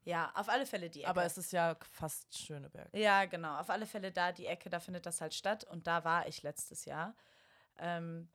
[0.02, 1.10] Ja, auf alle Fälle die Ecke.
[1.10, 2.92] Aber es ist ja fast Schöneberg.
[2.94, 3.58] Ja, genau.
[3.58, 5.62] Auf alle Fälle da die Ecke, da findet das halt statt.
[5.64, 7.14] Und da war ich letztes Jahr.
[7.78, 8.28] Ähm,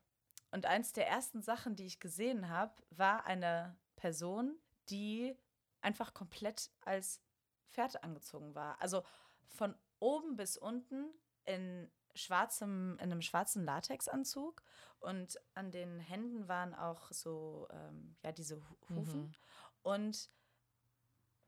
[0.51, 4.55] und eins der ersten Sachen, die ich gesehen habe, war eine Person,
[4.89, 5.35] die
[5.81, 7.21] einfach komplett als
[7.67, 8.79] Pferd angezogen war.
[8.81, 9.03] Also
[9.47, 11.09] von oben bis unten
[11.43, 14.63] in schwarzem, in einem schwarzen Latexanzug
[14.99, 19.21] und an den Händen waren auch so, ähm, ja, diese Hu- Hufen.
[19.21, 19.35] Mhm.
[19.83, 20.29] Und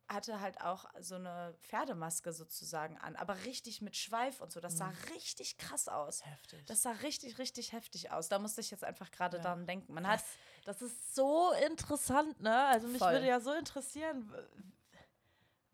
[0.10, 4.62] hatte halt auch so eine Pferdemaske sozusagen an, aber richtig mit Schweif und so.
[4.62, 6.26] Das sah richtig krass aus.
[6.26, 6.66] Heftig.
[6.66, 8.30] Das sah richtig, richtig heftig aus.
[8.30, 9.44] Da musste ich jetzt einfach gerade Ja.
[9.44, 9.94] daran denken.
[9.94, 10.22] Man hat,
[10.64, 12.68] das, das ist so interessant, ne?
[12.68, 13.12] Also mich Voll.
[13.12, 14.34] würde ja so interessieren,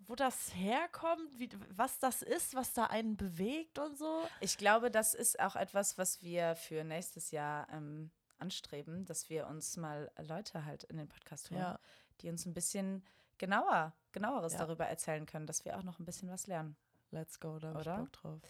[0.07, 4.27] wo das herkommt, wie, was das ist, was da einen bewegt und so.
[4.39, 9.47] ich glaube, das ist auch etwas, was wir für nächstes Jahr ähm, anstreben, dass wir
[9.47, 11.79] uns mal Leute halt in den Podcast holen, Ja.
[12.21, 13.05] die uns ein bisschen
[13.37, 14.59] genauer, genaueres Ja.
[14.59, 16.75] darüber erzählen können, dass wir auch noch ein bisschen was lernen.
[17.11, 17.97] Let's go, da Oder?
[17.97, 18.41] Bock drauf.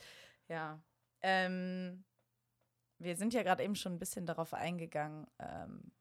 [0.48, 0.80] Ja.
[1.22, 2.04] Ähm,
[2.98, 5.92] wir sind ja gerade eben schon ein bisschen darauf eingegangen, ähm,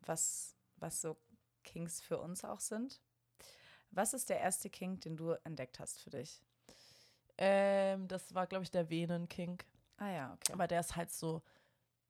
[0.00, 1.16] was, was so
[1.62, 3.00] Kings für uns auch sind.
[3.94, 6.42] Was ist der erste King, den du entdeckt hast für dich?
[7.38, 9.64] Ähm, das war, glaube ich, der Venen-Kink.
[9.96, 10.52] Ah ja, okay.
[10.52, 11.42] Aber der ist halt so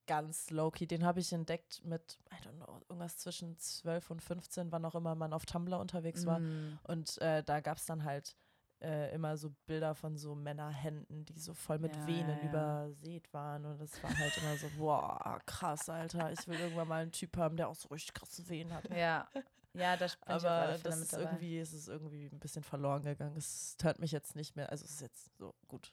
[0.07, 0.87] ganz low-key.
[0.87, 4.95] Den habe ich entdeckt mit, I don't know, irgendwas zwischen 12 und 15, wann auch
[4.95, 6.41] immer man auf Tumblr unterwegs war.
[6.41, 6.79] Mm.
[6.85, 8.37] Und äh, da gab es dann halt
[8.83, 12.49] äh, immer so Bilder von so Männerhänden, die so voll mit Ja, Venen ja.
[12.49, 13.65] übersät waren.
[13.65, 16.33] Und das war halt immer so, boah, krass, Alter.
[16.33, 18.89] Ich will irgendwann mal einen Typ haben, der auch so richtig krasse Venen hat.
[18.91, 19.27] Ja,
[19.75, 23.37] ja, ich auf Aber das ist irgendwie, es ist irgendwie ein bisschen verloren gegangen.
[23.37, 25.93] Es hört mich jetzt nicht mehr, also es ist jetzt so gut.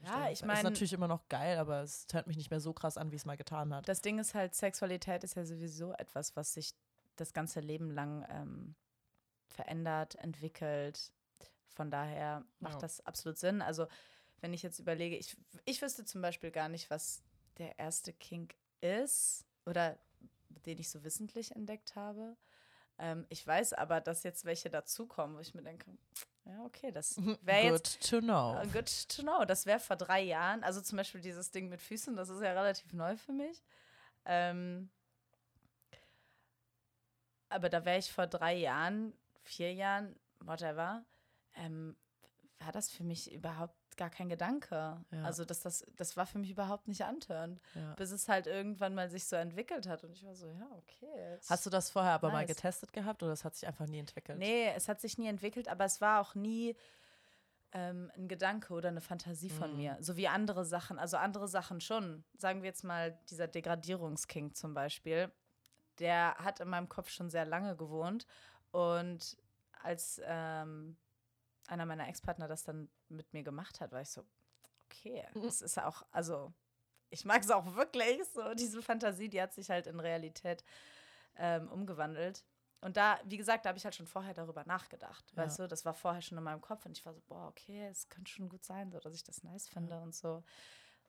[0.00, 2.72] Ja, ich Ist meine, natürlich immer noch geil, aber es hört mich nicht mehr so
[2.72, 3.88] krass an, wie es mal getan hat.
[3.88, 6.72] das Ding ist halt, Sexualität ist ja sowieso etwas, was sich
[7.16, 8.74] das ganze Leben lang ähm,
[9.48, 11.12] verändert, entwickelt.
[11.74, 12.80] Von daher macht Ja.
[12.80, 13.60] das absolut Sinn.
[13.60, 13.86] Also,
[14.40, 17.22] wenn ich jetzt überlege, ich, ich wüsste zum Beispiel gar nicht, was
[17.58, 19.98] der erste Kink ist oder
[20.64, 22.36] den ich so wissentlich entdeckt habe.
[22.98, 25.86] Ähm, ich weiß aber, dass jetzt welche dazukommen, wo ich mir denke,
[26.44, 28.60] ja, okay, das wäre Good jetzt to know.
[28.60, 29.44] Uh, Good to know.
[29.44, 30.64] Das wäre vor drei Jahren.
[30.64, 33.62] Also zum Beispiel dieses Ding mit Füßen, das ist ja relativ neu für mich.
[34.24, 34.90] Ähm,
[37.48, 41.04] aber da wäre ich vor drei Jahren, vier Jahren, whatever,
[41.54, 41.96] ähm,
[42.58, 44.74] war das für mich überhaupt gar kein Gedanke.
[45.10, 45.22] Ja.
[45.24, 47.92] Also dass das, das war für mich überhaupt nicht antörend, Ja.
[47.96, 50.02] bis es halt irgendwann mal sich so entwickelt hat.
[50.04, 51.38] Und ich war so, ja, okay.
[51.48, 52.56] Hast du das vorher aber mal Nice.
[52.56, 54.38] getestet gehabt oder das hat sich einfach nie entwickelt?
[54.38, 56.74] Nee, es hat sich nie entwickelt, aber es war auch nie
[57.72, 59.76] ähm, ein Gedanke oder eine Fantasie von Mhm.
[59.76, 59.96] mir.
[60.00, 60.98] So wie andere Sachen.
[60.98, 62.24] Also andere Sachen schon.
[62.38, 65.30] Sagen wir jetzt mal, dieser Degradierungsking zum Beispiel.
[65.98, 68.26] Der hat in meinem Kopf schon sehr lange gewohnt.
[68.70, 69.36] Und
[69.82, 70.96] als ähm,
[71.68, 74.24] einer meiner Ex-Partner das dann mit mir gemacht hat, war ich so,
[74.86, 75.42] okay, Mhm.
[75.42, 76.52] das ist auch, also
[77.10, 80.64] ich mag es auch wirklich, so diese Fantasie, die hat sich halt in Realität
[81.36, 82.44] ähm, umgewandelt.
[82.80, 85.44] Und da, wie gesagt, da habe ich halt schon vorher darüber nachgedacht, Ja.
[85.44, 87.88] weißt du, das war vorher schon in meinem Kopf und ich war so, boah, okay,
[87.88, 90.44] es könnte schon gut sein, so, dass ich das nice finde und so.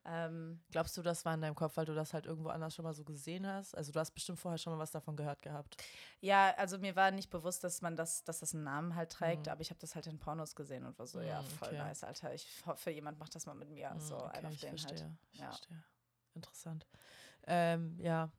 [0.06, 2.84] Ähm, Glaubst du, das war in deinem Kopf, weil du das halt irgendwo anders schon
[2.84, 3.76] mal so gesehen hast?
[3.76, 5.76] Also du hast bestimmt vorher schon mal was davon gehört gehabt.
[6.22, 9.46] ja, also mir war nicht bewusst, dass man das, dass das einen Namen halt trägt,
[9.48, 9.52] Mhm.
[9.52, 11.78] aber ich habe das halt in Pornos gesehen und war so, ja, Mhm, voll okay.
[11.78, 12.34] nice, Alter.
[12.34, 13.94] Ich hoffe, jemand macht das mal mit mir.
[14.00, 15.04] so, Hm, ein auf ich den verstehe.
[15.04, 15.18] halt.
[15.32, 15.48] Ich Ja.
[15.48, 15.84] verstehe.
[16.34, 16.88] Interessant.
[17.48, 18.32] Ähm, ja.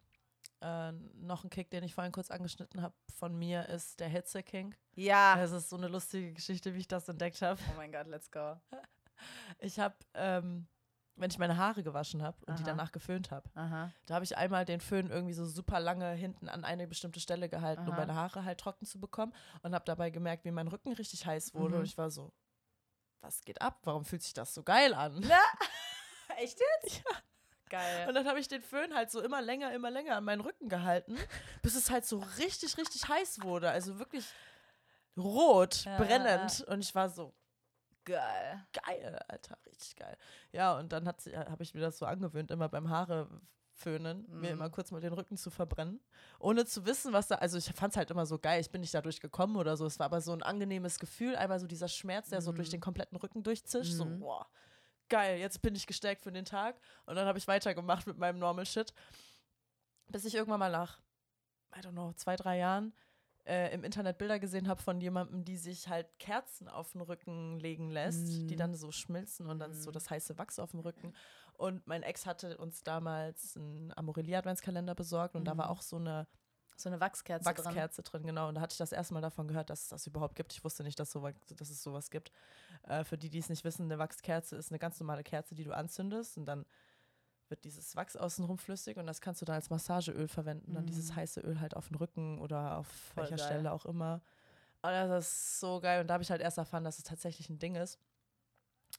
[0.62, 4.74] Äh, noch ein Kick, den ich vorhin kurz angeschnitten habe von mir, ist der Hitze-King.
[4.94, 5.40] Ja.
[5.42, 7.58] Es ist so eine lustige Geschichte, wie ich das entdeckt habe.
[7.70, 8.56] Oh mein Gott, let's go.
[9.58, 10.66] Ich habe, ähm,
[11.20, 12.70] wenn ich meine Haare gewaschen habe und die Aha.
[12.70, 13.48] danach geföhnt habe,
[14.06, 17.48] da habe ich einmal den Föhn irgendwie so super lange hinten an eine bestimmte Stelle
[17.48, 17.96] gehalten, um Aha.
[18.00, 21.54] meine Haare halt trocken zu bekommen und habe dabei gemerkt, wie mein Rücken richtig heiß
[21.54, 21.80] wurde Mhm.
[21.80, 22.32] und ich war so,
[23.20, 23.80] was geht ab?
[23.84, 25.22] Warum fühlt sich das so geil an?
[26.38, 27.02] Echt jetzt?
[27.68, 28.08] Geil.
[28.08, 30.68] Und dann habe ich den Föhn halt so immer länger, immer länger an meinen Rücken
[30.68, 31.16] gehalten,
[31.62, 33.70] bis es halt so richtig, richtig heiß wurde.
[33.70, 34.24] Also wirklich
[35.16, 36.62] rot, Ja, brennend.
[36.66, 37.32] Und ich war so,
[38.04, 38.66] Geil.
[38.72, 40.16] geil, Alter, richtig geil.
[40.52, 43.28] Ja, und dann habe ich mir das so angewöhnt, immer beim Haare
[43.72, 44.54] föhnen, mir Mhm.
[44.54, 46.00] immer kurz mal den Rücken zu verbrennen,
[46.38, 48.80] ohne zu wissen, was da, also ich fand es halt immer so geil, ich bin
[48.82, 51.88] nicht dadurch gekommen oder so, es war aber so ein angenehmes Gefühl, einmal so dieser
[51.88, 52.72] Schmerz, der so durch Mhm.
[52.72, 54.18] den kompletten Rücken durchzischt, so, Mhm.
[54.18, 54.46] boah,
[55.08, 58.38] geil, jetzt bin ich gestärkt für den Tag und dann habe ich weitergemacht mit meinem
[58.38, 58.92] Normal Shit,
[60.08, 61.00] bis ich irgendwann mal nach,
[61.74, 62.92] I don't know, zwei, drei Jahren
[63.46, 67.58] äh, im Internet Bilder gesehen habe von jemandem, die sich halt Kerzen auf den Rücken
[67.58, 68.58] legen lässt, die Mhm.
[68.58, 69.94] dann so schmilzen und dann ist so Mhm.
[69.94, 71.14] das heiße Wachs auf dem Rücken.
[71.54, 75.70] Und mein Ex hatte uns damals einen Amorelie-Adventskalender besorgt und da war Mhm.
[75.72, 76.26] auch so eine
[76.76, 77.64] So eine Wachskerze, drin.
[77.66, 78.22] Wachskerze drin.
[78.22, 78.48] genau.
[78.48, 80.52] Und da hatte ich das erste Mal davon gehört, dass es das überhaupt gibt.
[80.54, 82.32] Ich wusste nicht, dass, so, dass es sowas gibt.
[82.84, 85.64] Äh, für die, die es nicht wissen, eine Wachskerze ist eine ganz normale Kerze, die
[85.64, 86.64] du anzündest und dann
[87.50, 90.74] wird dieses Wachs außenrum flüssig und das kannst du dann als Massageöl verwenden.
[90.74, 91.16] Dann dieses Mhm.
[91.16, 93.46] heiße Öl halt auf den Rücken oder auf Voll welcher geil.
[93.46, 94.22] Stelle auch immer.
[94.82, 96.00] Und das ist so geil.
[96.00, 97.98] Und da habe ich halt erst erfahren, dass es tatsächlich ein Ding ist.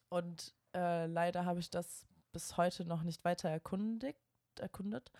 [0.10, 4.20] Und äh, leider habe ich das bis heute noch nicht weiter erkundigt,
[4.60, 5.12] erkundet.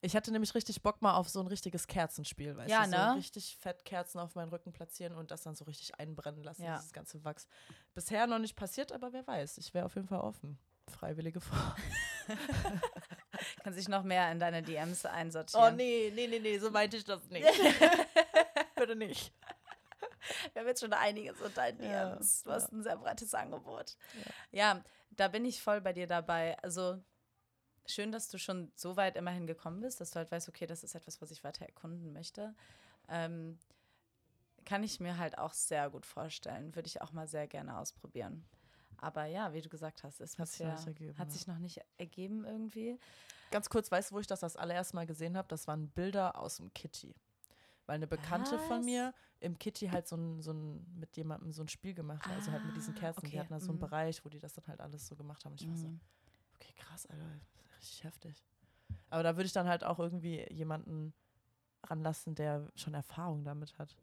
[0.00, 2.90] Ich hatte nämlich richtig Bock mal auf so ein richtiges Kerzenspiel, weißt Ja, du?
[2.90, 3.14] So ne?
[3.16, 6.76] richtig fett Kerzen auf meinen Rücken platzieren und das dann so richtig einbrennen lassen, Ja.
[6.76, 7.46] dieses ganze Wachs.
[7.94, 9.58] Bisher noch nicht passiert, aber wer weiß.
[9.58, 10.58] Ich wäre auf jeden Fall offen.
[10.90, 11.74] Freiwillige Frau.
[13.62, 15.76] Kann sich noch mehr in deine DMs Oh einsortieren.
[15.76, 17.46] nee, nee, nee, nee, so meinte ich das nicht.
[18.76, 19.32] Bitte nicht.
[20.52, 22.42] Wir haben jetzt schon einiges unter deinen Ja, DMs.
[22.42, 22.56] Du ja.
[22.56, 23.96] hast ein sehr breites Angebot.
[24.52, 24.82] Ja.
[25.10, 26.58] da bin ich voll bei dir dabei.
[26.62, 26.98] Also
[27.86, 30.82] schön, dass du schon so weit immerhin gekommen bist, dass du halt weißt, okay, das
[30.82, 32.54] ist etwas, was ich weiter erkunden möchte.
[33.08, 33.58] Ähm,
[34.64, 36.74] kann ich mir halt auch sehr gut vorstellen.
[36.74, 38.44] Würde ich auch mal sehr gerne ausprobieren.
[38.98, 41.32] Aber ja, wie du gesagt hast, es Hat sich bisher- noch nicht ergeben, hat ja.
[41.34, 42.98] sich noch nicht ergeben irgendwie.
[43.50, 45.48] Ganz kurz, weißt du, wo ich das das allererste Mal gesehen habe?
[45.48, 47.14] Das waren Bilder aus dem Kitty.
[47.86, 48.84] Weil eine Bekannte von Was?
[48.84, 52.32] mir im Kitty halt so ein, so ein, mit jemandem so ein Spiel gemacht hat.
[52.34, 53.20] Also halt mit diesen Ah, Kerzen.
[53.26, 53.80] Die okay, hatten da so einen mhm.
[53.80, 55.52] Bereich, wo die das dann halt alles so gemacht haben.
[55.52, 56.00] Und ich war so, Mhm.
[56.56, 57.24] okay, krass, Alter,
[57.78, 58.42] richtig heftig.
[59.10, 61.14] Aber da würde ich dann halt auch irgendwie jemanden
[61.84, 63.96] ranlassen, der schon Erfahrung damit hat.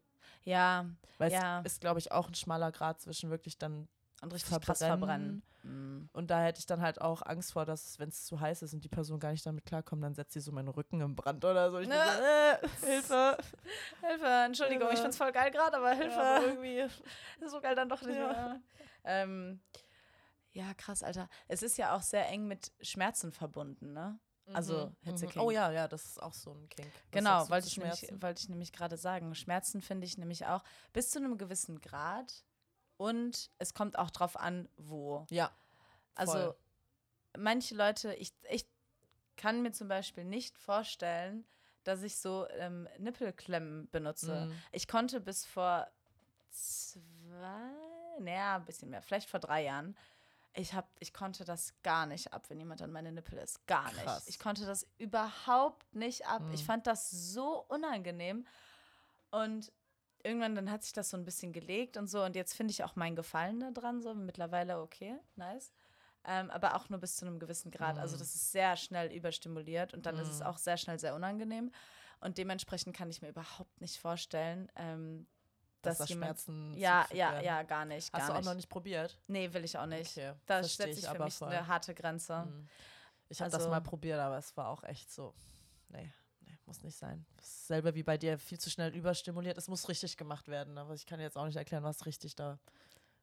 [0.44, 0.86] Ja,
[1.18, 1.60] Weil Ja.
[1.60, 3.88] es ist, glaube ich, auch ein schmaler Grad zwischen wirklich dann
[4.22, 5.42] und richtig krass verbrennen.
[5.62, 6.08] Mhm.
[6.12, 8.74] Und da hätte ich dann halt auch Angst vor, dass, wenn es zu heiß ist
[8.74, 11.44] und die Person gar nicht damit klarkommt, dann setzt sie so meinen Rücken im Brand
[11.44, 11.78] oder so.
[11.78, 12.02] Ich bin so,
[12.84, 13.36] äh, Hilfe.
[14.06, 15.02] Hilfe, Entschuldigung, ich Hilfe.
[15.02, 16.16] find's voll geil gerade, aber Hilfe.
[16.16, 16.86] Ja, aber irgendwie.
[17.48, 18.26] so geil dann doch nicht Ja.
[18.28, 18.60] mehr.
[19.04, 19.60] Ähm,
[20.52, 21.28] ja, krass, Alter.
[21.48, 24.18] Es ist ja auch sehr eng mit Schmerzen verbunden, ne?
[24.52, 25.40] Also, Mhm, Hitzeking.
[25.42, 25.48] mhm.
[25.48, 26.92] Oh ja, ja, das ist auch so ein Kink.
[26.92, 29.34] Was Genau, wollte ich, nämlich, wollte ich nämlich gerade sagen.
[29.34, 32.44] Schmerzen finde ich nämlich auch bis zu einem gewissen Grad
[32.96, 35.26] und es kommt auch drauf an, wo.
[35.30, 35.50] Ja.
[36.14, 36.56] Also Voll.
[37.38, 38.66] manche Leute, ich, ich
[39.36, 41.44] kann mir zum Beispiel nicht vorstellen,
[41.82, 44.46] dass ich so ähm, Nippelklemmen benutze.
[44.46, 44.62] Mhm.
[44.72, 45.86] Ich konnte bis vor
[46.50, 47.70] zwei,
[48.20, 49.96] naja, ein bisschen mehr, vielleicht vor drei Jahren,
[50.56, 53.66] ich, hab, ich konnte das gar nicht ab, wenn jemand an meine Nippel ist.
[53.66, 54.20] Gar Krass.
[54.24, 54.28] nicht.
[54.28, 56.42] Ich konnte das überhaupt nicht ab.
[56.52, 56.66] Ich Mhm.
[56.66, 58.46] fand das so unangenehm.
[59.32, 59.72] Und
[60.24, 62.24] irgendwann dann hat sich das so ein bisschen gelegt und so.
[62.24, 64.14] Und jetzt finde ich auch meinen Gefallen da dran so.
[64.14, 65.72] Mittlerweile okay, nice.
[66.26, 67.98] Ähm, aber auch nur bis zu einem gewissen Grad.
[67.98, 68.20] Also Mhm.
[68.20, 70.46] das ist sehr schnell überstimuliert und dann ist es Mhm.
[70.46, 71.70] auch sehr schnell sehr unangenehm.
[72.20, 75.26] Und dementsprechend kann ich mir überhaupt nicht vorstellen, ähm,
[75.82, 76.40] dass dass da jemand.
[76.40, 78.10] Schmerzen Ja, ja, ja, gar nicht.
[78.14, 78.46] Hast gar du auch nicht.
[78.46, 79.20] noch nicht probiert?
[79.26, 80.16] Nee, will ich auch nicht.
[80.16, 81.48] Okay, Da setze ich für aber mich voll.
[81.48, 82.46] eine harte Grenze.
[82.46, 82.68] Mhm.
[83.28, 85.34] Ich habe das Also- mal probiert, aber es war auch echt so.
[85.90, 86.10] Nee,
[86.66, 87.26] muss nicht sein.
[87.36, 89.58] Dasselbe wie bei dir, viel zu schnell überstimuliert.
[89.58, 92.58] Es muss richtig gemacht werden, aber ich kann jetzt auch nicht erklären, was richtig da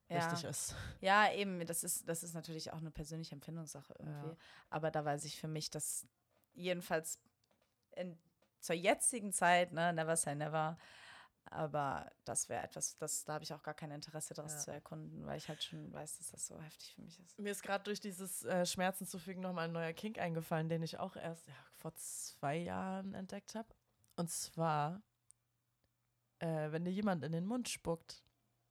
[0.10, 0.17] Ja.
[0.27, 0.75] richtig ist.
[0.99, 4.27] Ja, eben, das ist, das ist natürlich auch eine persönliche Empfindungssache irgendwie.
[4.27, 4.38] Ja.
[4.69, 6.06] Aber da weiß ich für mich, dass
[6.54, 7.19] jedenfalls
[7.95, 8.17] in,
[8.60, 10.77] zur jetzigen Zeit, ne, never say never,
[11.45, 14.60] aber das wäre etwas, das, da habe ich auch gar kein Interesse, das Ja.
[14.60, 17.39] zu erkunden, weil ich halt schon weiß, dass das so heftig für mich ist.
[17.39, 20.99] Mir ist gerade durch dieses äh, Schmerzen zufügen nochmal ein neuer Kink eingefallen, den ich
[20.99, 23.67] auch erst ja, vor zwei Jahren entdeckt habe.
[24.15, 25.01] Und zwar,
[26.39, 28.23] äh, wenn dir jemand in den Mund spuckt.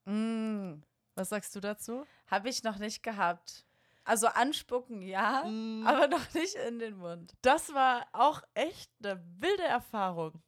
[0.04, 0.74] Mm,
[1.14, 2.04] Was sagst du dazu?
[2.26, 3.66] habe ich noch nicht gehabt.
[4.04, 7.34] Also anspucken, ja, Mm, aber noch nicht in den Mund.
[7.42, 10.42] das war auch echt eine wilde Erfahrung.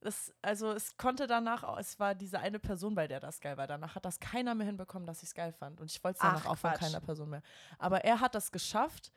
[0.00, 3.56] Das, also es konnte danach, auch, es war diese eine Person, bei der das geil
[3.56, 3.68] war.
[3.68, 5.80] Danach hat das keiner mehr hinbekommen, dass ich es geil fand.
[5.80, 7.42] Und ich wollte es danach Ach, auch von keiner Person mehr.
[7.78, 9.12] Aber er hat das geschafft.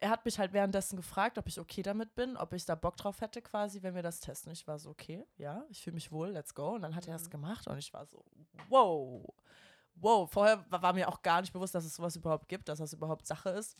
[0.00, 2.96] Er hat mich halt währenddessen gefragt, ob ich okay damit bin, ob ich da Bock
[2.96, 4.52] drauf hätte quasi, wenn wir das testen.
[4.52, 6.70] Ich war so, okay, ja, ich fühle mich wohl, let's go.
[6.74, 7.30] Und dann hat er das Mhm.
[7.30, 8.24] gemacht und ich war so,
[8.68, 9.24] wow.
[9.96, 12.92] Wow, vorher war, mir auch gar nicht bewusst, dass es sowas überhaupt gibt, dass das
[12.92, 13.76] überhaupt Sache ist.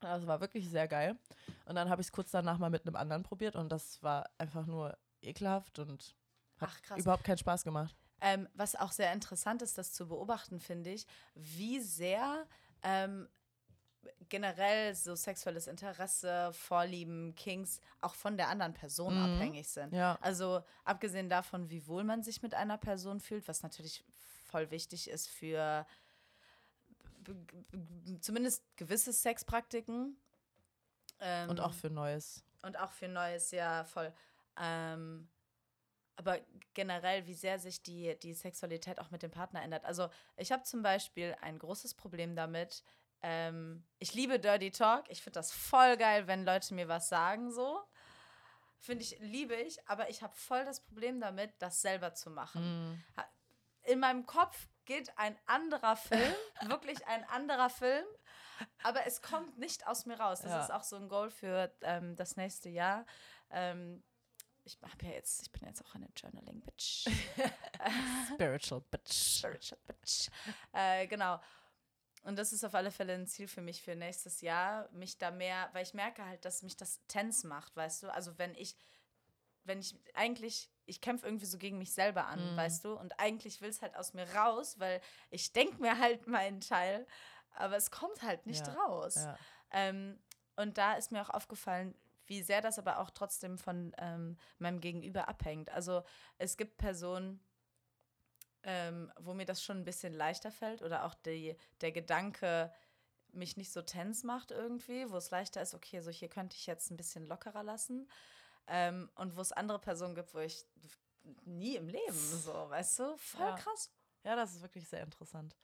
[0.00, 1.18] Das war wirklich sehr geil.
[1.66, 4.30] Und dann habe ich es kurz danach mal mit einem anderen probiert und das war
[4.38, 6.16] einfach nur ekelhaft und
[6.58, 7.94] hat Ach, überhaupt keinen Spaß gemacht.
[8.22, 12.46] Ähm, was auch sehr interessant ist, das zu beobachten, finde ich, wie sehr
[12.82, 13.28] ähm,
[14.28, 19.20] generell so sexuelles Interesse, Vorlieben, Kings auch von der anderen Person Mhm.
[19.22, 19.92] abhängig sind.
[19.92, 20.18] Ja.
[20.20, 24.04] Also abgesehen davon, wie wohl man sich mit einer Person fühlt, was natürlich
[24.50, 25.86] voll wichtig ist für
[28.20, 30.16] zumindest gewisse Sexpraktiken.
[31.20, 32.44] Ähm, Und auch für Neues.
[32.62, 34.12] und auch für Neues, ja, voll.
[34.60, 35.28] Ähm,
[36.16, 36.38] aber
[36.74, 39.84] generell, wie sehr sich die, die Sexualität auch mit dem Partner ändert.
[39.84, 42.82] Also, ich habe zum Beispiel ein großes Problem damit.
[43.22, 45.04] Ähm, ich liebe Dirty Talk.
[45.08, 47.80] Ich finde das voll geil, wenn Leute mir was sagen, so.
[48.78, 52.62] Finde ich, liebe ich, aber ich habe voll das Problem damit, das selber zu machen
[52.62, 53.04] Mhm.
[53.84, 58.04] in meinem Kopf geht ein anderer Film, wirklich ein anderer Film,
[58.84, 60.42] aber es kommt nicht aus mir raus.
[60.42, 60.62] Das Ja.
[60.62, 63.04] ist auch so ein Goal für ähm, das nächste Jahr.
[63.50, 64.04] Ähm,
[64.64, 67.06] ich hab ja jetzt, ich bin jetzt auch eine Journaling Bitch,
[68.34, 69.38] Spiritual Bitch.
[69.38, 70.28] Spiritual Bitch.
[70.72, 71.40] Äh, genau.
[72.26, 75.30] Und das ist auf alle Fälle ein Ziel für mich für nächstes Jahr, mich da
[75.30, 78.12] mehr, weil ich merke halt, dass mich das tense macht, weißt du?
[78.12, 78.76] Also wenn ich,
[79.64, 82.56] wenn ich eigentlich, ich kämpfe irgendwie so gegen mich selber an, Mhm.
[82.56, 82.94] weißt du?
[82.94, 87.06] Und eigentlich will es halt aus mir raus, weil ich denke mir halt meinen Teil,
[87.52, 89.14] aber es kommt halt nicht Ja, raus.
[89.14, 89.38] Ja.
[89.70, 90.18] Ähm,
[90.56, 91.94] und da ist mir auch aufgefallen,
[92.26, 95.70] wie sehr das aber auch trotzdem von ähm, meinem Gegenüber abhängt.
[95.70, 96.02] Also
[96.38, 97.40] es gibt Personen,
[98.66, 102.72] ähm, wo mir das schon ein bisschen leichter fällt oder auch die, der Gedanke,
[103.32, 106.66] mich nicht so tens macht irgendwie, wo es leichter ist, okay, so hier könnte ich
[106.66, 108.10] jetzt ein bisschen lockerer lassen.
[108.66, 110.66] Ähm, und wo es andere Personen gibt, wo ich
[111.44, 113.16] nie im Leben so, weißt du?
[113.16, 113.54] Voll Ja.
[113.54, 113.92] krass.
[114.24, 115.56] Ja, das ist wirklich sehr interessant.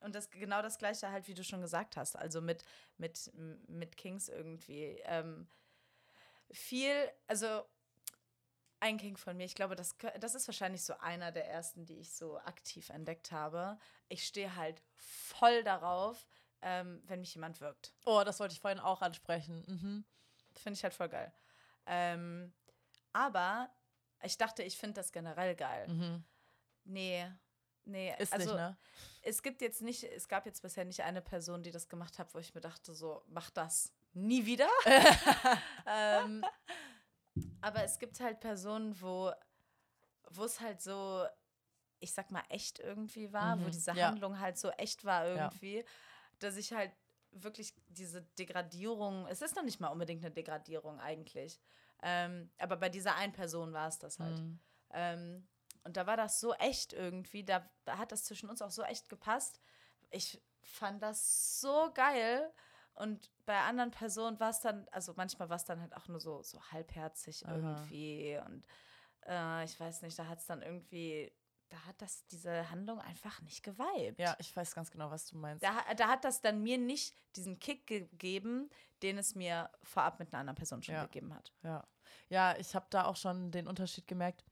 [0.00, 2.14] Und das genau das gleiche halt, wie du schon gesagt hast.
[2.14, 2.64] Also mit,
[2.98, 3.32] mit,
[3.66, 5.00] mit Kings irgendwie.
[5.04, 5.48] Ähm,
[6.52, 7.64] viel, also
[8.80, 11.98] ein King von mir, ich glaube, das, das ist wahrscheinlich so einer der ersten, die
[11.98, 13.78] ich so aktiv entdeckt habe.
[14.08, 16.26] Ich stehe halt voll darauf,
[16.62, 17.94] ähm, wenn mich jemand wirkt.
[18.04, 19.64] Oh, das wollte ich vorhin auch ansprechen.
[19.66, 20.04] Mhm.
[20.54, 21.32] Finde ich halt voll geil.
[21.86, 22.52] Ähm,
[23.12, 23.70] aber
[24.22, 25.88] ich dachte, ich finde das generell geil.
[25.88, 26.24] Mhm.
[26.84, 27.30] Nee,
[27.84, 28.14] nee.
[28.18, 28.76] Ist also, nicht, ne?
[29.22, 32.34] es gibt jetzt nicht, es gab jetzt bisher nicht eine Person, die das gemacht hat,
[32.34, 34.68] wo ich mir dachte, so, mach das nie wieder.
[35.86, 36.44] ähm,
[37.60, 39.32] aber es gibt halt Personen, wo,
[40.30, 41.26] wo es halt so,
[42.00, 44.08] ich sag mal, echt irgendwie war, wo Mhm, diese ja.
[44.08, 45.84] Handlung halt so echt war irgendwie,
[46.38, 46.92] dass ich halt
[47.32, 51.60] wirklich diese Degradierung, es ist noch nicht mal unbedingt eine Degradierung eigentlich,
[52.02, 54.38] ähm, aber bei dieser einen Person war es das halt.
[54.38, 54.58] Mhm.
[54.90, 55.48] Ähm,
[55.84, 58.82] und da war das so echt irgendwie, da, da hat das zwischen uns auch so
[58.82, 59.60] echt gepasst.
[60.10, 62.52] Ich fand das so geil.
[62.98, 66.20] Und bei anderen Personen war es dann, also manchmal war es dann halt auch nur
[66.20, 67.54] so, so halbherzig Aha.
[67.54, 68.38] irgendwie.
[68.44, 68.64] Und
[69.26, 71.32] äh, ich weiß nicht, da hat es dann irgendwie,
[71.68, 74.18] da hat das diese Handlung einfach nicht geweibt.
[74.18, 75.62] Ja, ich weiß ganz genau, was du meinst.
[75.64, 78.68] Da, da hat das dann mir nicht diesen Kick gegeben,
[79.02, 81.04] den es mir vorab mit einer anderen Person schon Ja.
[81.04, 81.52] gegeben hat.
[81.62, 81.86] Ja,
[82.28, 84.44] ja ich habe da auch schon den Unterschied gemerkt.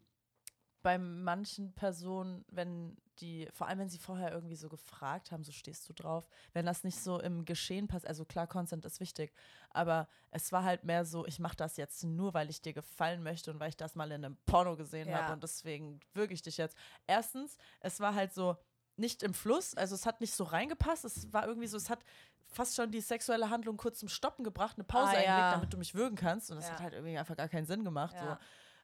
[0.86, 5.50] Bei manchen Personen, wenn die, vor allem wenn sie vorher irgendwie so gefragt haben, so
[5.50, 9.32] stehst du drauf, wenn das nicht so im Geschehen passt, also klar, Consent ist wichtig,
[9.70, 13.24] aber es war halt mehr so, ich mache das jetzt nur, weil ich dir gefallen
[13.24, 15.22] möchte und weil ich das mal in einem Porno gesehen Ja.
[15.22, 16.76] habe und deswegen würge ich dich jetzt.
[17.08, 18.56] Erstens, es war halt so
[18.94, 22.04] nicht im Fluss, also es hat nicht so reingepasst, es war irgendwie so, es hat
[22.46, 25.30] fast schon die sexuelle Handlung kurz zum Stoppen gebracht, eine Pause Ah, ja.
[25.30, 26.74] eingelegt, damit du mich würgen kannst und das Ja.
[26.74, 28.14] hat halt irgendwie einfach gar keinen Sinn gemacht.
[28.14, 28.38] Ja.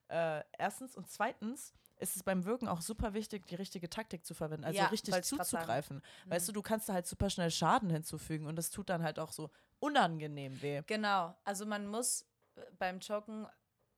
[0.09, 0.15] So.
[0.17, 4.35] Äh, erstens und zweitens ist es beim Wirken auch super wichtig, die richtige Taktik zu
[4.35, 6.03] verwenden, also Ja, richtig zuzugreifen.
[6.29, 6.49] Weißt Mhm.
[6.49, 9.33] du, du kannst da halt super schnell Schaden hinzufügen und das tut dann halt auch
[9.33, 10.83] so unangenehm weh.
[10.87, 13.47] Genau, also man muss äh, beim Choken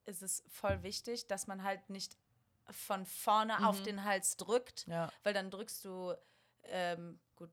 [0.05, 2.17] ist es voll wichtig, dass man halt nicht
[2.71, 3.85] von vorne auf Mhm.
[3.85, 5.11] den Hals drückt, Ja.
[5.23, 6.15] weil dann drückst du,
[6.65, 7.51] ähm, gut,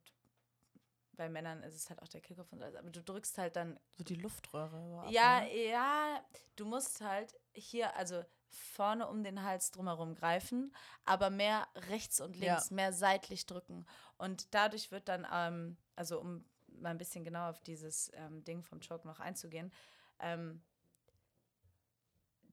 [1.14, 3.80] bei Männern ist es halt auch der Kickoff und alles, aber du drückst halt dann,
[3.98, 5.04] So die Luftröhre.
[5.06, 5.70] so ja, ne?
[5.70, 12.20] ja, du musst halt hier, also vorne um den Hals drumherum greifen, aber mehr rechts
[12.20, 12.56] und Ja.
[12.56, 13.86] links, mehr seitlich drücken
[14.18, 18.64] und dadurch wird dann, ähm, also um mal ein bisschen genauer auf dieses ähm, Ding
[18.64, 19.72] vom Choke noch einzugehen,
[20.20, 20.62] ähm,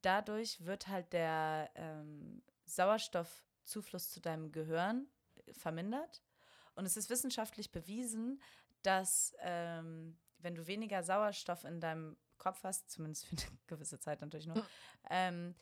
[0.03, 5.09] dadurch wird halt der ähm, Sauerstoffzufluss zu deinem Gehirn
[5.53, 6.23] vermindert.
[6.79, 8.41] Und es ist wissenschaftlich bewiesen,
[8.83, 14.21] dass ähm, wenn du weniger Sauerstoff in deinem Kopf hast, zumindest für eine gewisse Zeit
[14.21, 14.65] natürlich nur,
[15.11, 15.57] ähm,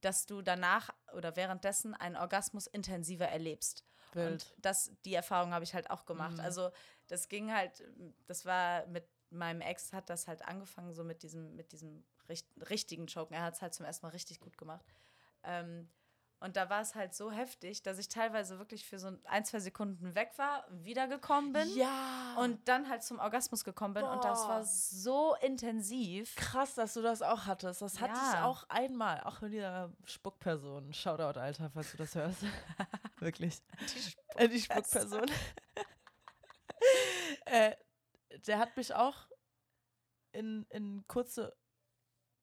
[0.00, 3.84] dass du danach oder währenddessen einen Orgasmus intensiver erlebst.
[4.14, 4.32] Wild.
[4.32, 6.38] Und das, die Erfahrung habe ich halt auch gemacht.
[6.38, 6.40] Mhm.
[6.40, 6.70] Also
[7.06, 7.84] das ging halt,
[8.26, 12.48] das war mit meinem Ex hat das halt angefangen, so mit diesem, mit diesem richt
[12.70, 13.34] richtigen Choken.
[13.34, 14.86] Er hat es halt zum ersten Mal richtig gut gemacht.
[15.42, 15.90] Ähm,
[16.42, 19.60] und da war es halt so heftig, dass ich teilweise wirklich für so ein, zwei
[19.60, 22.34] Sekunden weg war, wiedergekommen bin Ja.
[22.38, 24.04] und dann halt zum Orgasmus gekommen bin.
[24.04, 24.64] Und das war Boah.
[24.64, 26.34] so intensiv.
[26.36, 27.82] krass, dass du das auch hattest.
[27.82, 28.44] Das hatte ich Ja.
[28.46, 29.20] auch einmal.
[29.22, 30.92] Auch mit dieser Spuckperson.
[30.92, 32.42] Shoutout, Alter, falls du das hörst.
[33.18, 33.58] Wirklich.
[34.36, 35.26] Äh, die Spuckperson.
[37.46, 37.72] äh,
[38.46, 39.28] der hat mich auch
[40.32, 41.54] in, in kurze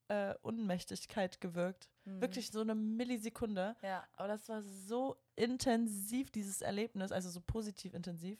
[0.09, 1.89] äh, Unmächtigkeit gewirkt.
[2.05, 2.21] Mhm.
[2.21, 3.75] Wirklich so eine Millisekunde.
[3.81, 4.05] Ja.
[4.15, 8.39] Aber das war so intensiv, dieses Erlebnis, also so positiv intensiv.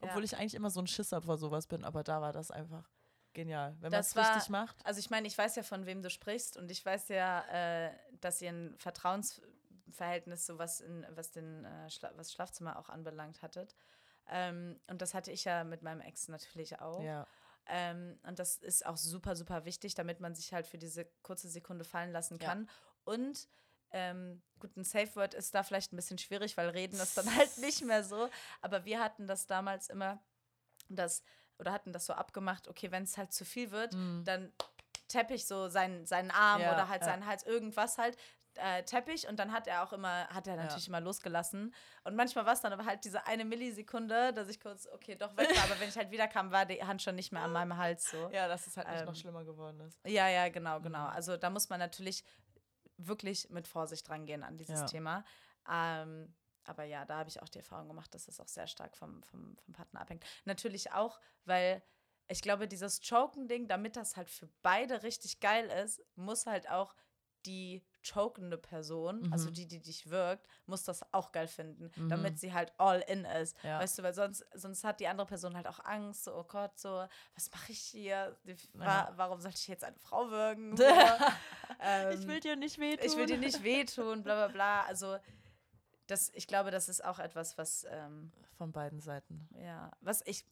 [0.00, 0.24] Obwohl Ja.
[0.24, 2.88] ich eigentlich immer so ein Schisser vor sowas bin, aber da war das einfach
[3.32, 3.76] genial.
[3.80, 4.76] Wenn man es richtig macht.
[4.84, 7.44] Also ich meine, ich weiß ja, von wem du sprichst und ich weiß ja,
[7.86, 12.88] äh, dass ihr ein Vertrauensverhältnis, so was, in, was, den, äh, Schla was Schlafzimmer auch
[12.88, 13.74] anbelangt hattet.
[14.28, 17.02] Ähm, und das hatte ich ja mit meinem Ex natürlich auch.
[17.02, 17.26] Ja.
[17.68, 21.48] Ähm, und das ist auch super, super wichtig, damit man sich halt für diese kurze
[21.48, 22.48] Sekunde fallen lassen Ja.
[22.50, 22.70] kann.
[23.04, 23.48] Und
[23.90, 27.26] ähm, gut, ein Safe Word ist da vielleicht ein bisschen schwierig, weil reden ist dann
[27.36, 28.28] halt nicht mehr so.
[28.60, 30.22] Aber wir hatten das damals immer,
[30.88, 31.22] das,
[31.58, 34.24] oder hatten das so abgemacht, okay, wenn es halt zu viel wird, Mhm.
[34.24, 34.52] dann
[35.08, 37.06] Teppich so seinen, seinen Arm Ja, oder halt ja.
[37.06, 38.16] seinen Hals, irgendwas halt.
[38.58, 41.74] Äh, Teppich und dann hat er auch immer, hat er natürlich immer losgelassen.
[42.04, 45.36] Und manchmal war es dann aber halt diese eine Millisekunde, dass ich kurz, okay, doch
[45.36, 47.76] weg war, aber wenn ich halt wiederkam, war die Hand schon nicht mehr an meinem
[47.76, 48.30] Hals so.
[48.30, 49.98] ja, dass es halt nicht noch Ähm, schlimmer geworden ist.
[50.06, 51.04] Ja, ja, genau, genau.
[51.04, 51.10] Mhm.
[51.14, 52.24] Also da muss man natürlich
[52.96, 54.86] wirklich mit Vorsicht rangehen an dieses Ja.
[54.86, 55.24] Thema.
[55.70, 56.34] Ähm,
[56.64, 59.22] aber ja, da habe ich auch die Erfahrung gemacht, dass das auch sehr stark vom,
[59.22, 60.24] vom, vom Partner abhängt.
[60.44, 61.82] Natürlich auch, weil
[62.28, 66.94] ich glaube, dieses Choken-Ding, damit das halt für beide richtig geil ist, muss halt auch
[67.46, 69.32] die chokende Person, Mhm.
[69.32, 73.24] also die, die dich wirkt, muss das auch geil finden, damit sie halt all in
[73.24, 73.56] ist.
[73.62, 73.80] Ja.
[73.80, 76.78] Weißt du, weil sonst, sonst hat die andere Person halt auch Angst, so, oh Gott,
[76.78, 78.36] so, was mache ich hier?
[78.74, 79.12] Wa.
[79.16, 80.76] Warum sollte ich jetzt eine Frau wirken?
[80.76, 80.84] So,
[81.80, 83.06] ähm, ich will dir nicht wehtun.
[83.06, 84.82] ich will dir nicht wehtun, bla bla bla.
[84.84, 85.16] Also,
[86.06, 89.48] das, ich glaube, das ist auch etwas, was, ähm, Von beiden Seiten.
[89.60, 90.44] ja, was ich.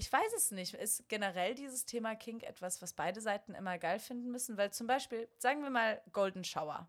[0.00, 0.72] Ich weiß es nicht.
[0.72, 4.56] Ist generell dieses Thema Kink etwas, was beide Seiten immer geil finden müssen?
[4.56, 6.88] Weil zum Beispiel, sagen wir mal Golden Shower.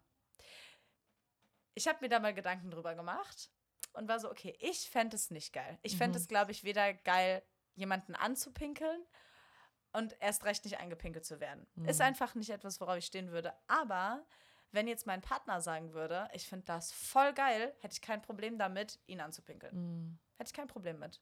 [1.74, 3.51] Ich habe mir da mal Gedanken drüber gemacht
[3.91, 5.78] und war so, okay, ich fände es nicht geil.
[5.82, 7.43] Ich fände es, glaube ich, weder geil,
[7.76, 9.03] jemanden anzupinkeln
[9.91, 11.68] und erst recht nicht angepinkelt zu werden.
[11.86, 13.53] Ist einfach nicht etwas, worauf ich stehen würde.
[13.68, 14.26] Aber
[14.72, 18.57] wenn jetzt mein Partner sagen würde, ich finde das voll geil, hätte ich kein Problem
[18.57, 19.76] damit, ihn anzupinkeln.
[19.76, 20.20] Mhm.
[20.38, 21.20] Hätte ich kein Problem mit.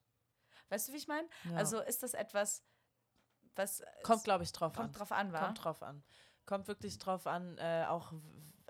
[0.69, 1.27] Weißt du, wie ich meine?
[1.45, 1.57] Ja.
[1.57, 2.63] Also ist das etwas,
[3.55, 4.93] was Kommt, glaube ich, drauf kommt an.
[4.93, 5.45] drauf an, war?
[5.45, 6.03] Kommt drauf an.
[6.45, 8.13] Kommt wirklich drauf an, äh, auch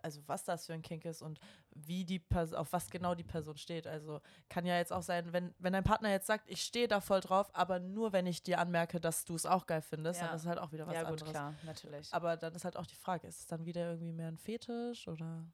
[0.04, 1.39] also was das für ein Kink ist und
[1.72, 3.88] wie die Person, auf was genau die Person steht.
[3.88, 7.02] Also kann ja jetzt auch sein, wenn, wenn dein Partner jetzt sagt, ich stehe da
[7.02, 10.28] voll drauf, aber nur wenn ich dir anmerke, dass du es auch geil findest, Ja.
[10.28, 11.32] dann ist halt auch wieder was ja, gut, anderes.
[11.32, 12.14] klar, natürlich.
[12.14, 15.08] Aber dann ist halt auch die Frage, ist es dann wieder irgendwie mehr ein Fetisch
[15.08, 15.45] oder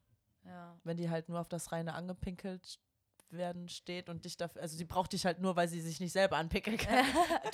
[0.44, 0.76] ja.
[0.84, 2.78] wenn die halt nur auf das reine angepinkelt
[3.30, 6.12] werden steht und dich dafür, also sie braucht dich halt nur, weil sie sich nicht
[6.12, 7.04] selber anpinkeln kann.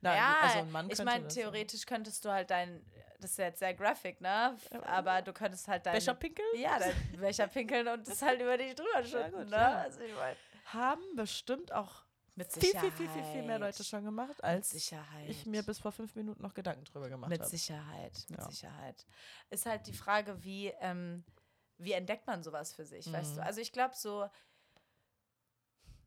[0.00, 2.84] Nein, ja, also ein Mann ich meine, theoretisch könntest du halt dein,
[3.20, 4.56] das ist jetzt sehr graphic, ne?
[4.82, 6.46] Aber du könntest halt dein Becher pinkeln?
[6.56, 9.56] Ja, dein Becher pinkeln und das halt über dich drüber schütten, ne?
[9.56, 9.78] ja.
[9.78, 12.92] Also ich mein, Haben bestimmt auch mit viel, Sicherheit.
[12.92, 16.14] viel, viel, viel, viel mehr Leute schon gemacht, Mit als ich mir bis vor fünf
[16.14, 17.48] Minuten noch Gedanken drüber gemacht Mit habe.
[17.50, 18.50] Sicherheit, mit Ja.
[18.50, 19.06] Sicherheit.
[19.50, 21.24] Ist halt die Frage, wie, ähm,
[21.78, 23.36] wie entdeckt man sowas für sich, weißt Mhm.
[23.36, 23.42] du?
[23.44, 24.28] Also ich glaube so,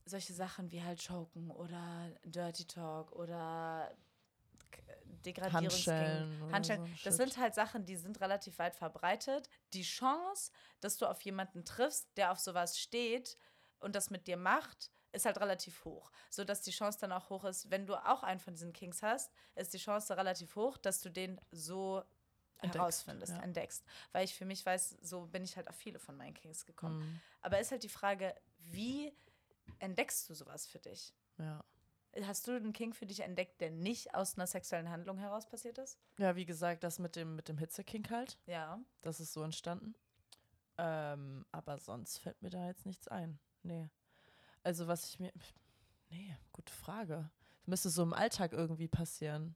[0.10, 3.92] solche Sachen wie halt Choken oder Dirty Talk oder
[5.26, 9.50] Degradierungsking, Handschellen so das sind halt Sachen, die sind relativ weit verbreitet.
[9.74, 13.38] Die Chance, dass du auf jemanden triffst, der auf sowas steht
[13.80, 16.12] und das mit dir macht, ist halt relativ hoch.
[16.30, 19.02] So dass die Chance dann auch hoch ist, wenn du auch einen von diesen Kings
[19.04, 22.04] hast, ist die Chance relativ hoch, dass du den so
[22.62, 23.42] Entdeckst, herausfindest, ja.
[23.42, 23.86] entdeckst.
[24.12, 27.00] Weil ich für mich weiß, so bin ich halt auf viele von meinen Kings gekommen.
[27.00, 27.22] Mhm.
[27.42, 29.14] Aber ist halt die Frage, wie
[29.80, 31.14] entdeckst du sowas für dich?
[31.38, 31.64] Ja.
[32.24, 35.78] Hast du einen King für dich entdeckt, der nicht aus einer sexuellen Handlung heraus passiert
[35.78, 36.00] ist?
[36.18, 38.80] ja, wie gesagt, das mit dem, mit dem Hitzekink halt, Ja.
[39.02, 39.94] das ist so entstanden.
[40.78, 43.38] Ähm, aber sonst fällt mir da jetzt nichts ein.
[43.64, 43.90] Nee.
[44.64, 45.32] Also was ich mir.
[46.10, 47.30] Nee, gute Frage.
[47.62, 49.56] Das müsste so im Alltag irgendwie passieren.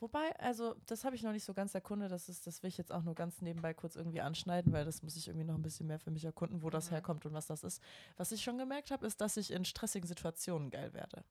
[0.00, 2.10] Wobei, also, das habe ich noch nicht so ganz erkundet.
[2.12, 5.02] Das, ist, das will ich jetzt auch nur ganz nebenbei kurz irgendwie anschneiden, weil das
[5.02, 6.94] muss ich irgendwie noch ein bisschen mehr für mich erkunden, wo das Mhm.
[6.94, 7.80] herkommt und was das ist.
[8.16, 11.24] Was ich schon gemerkt habe, ist, dass ich in stressigen Situationen geil werde.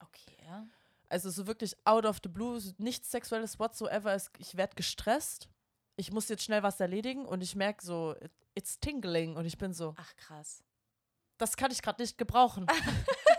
[0.00, 0.66] Okay, ja.
[1.08, 4.16] Also so wirklich out of the blue, nichts Sexuelles whatsoever.
[4.38, 5.48] Ich werde gestresst.
[5.96, 9.58] Ich muss jetzt schnell was erledigen und ich merke so, it- it's tingling und ich
[9.58, 10.62] bin so, Ach, krass.
[11.38, 12.66] das kann ich gerade nicht gebrauchen.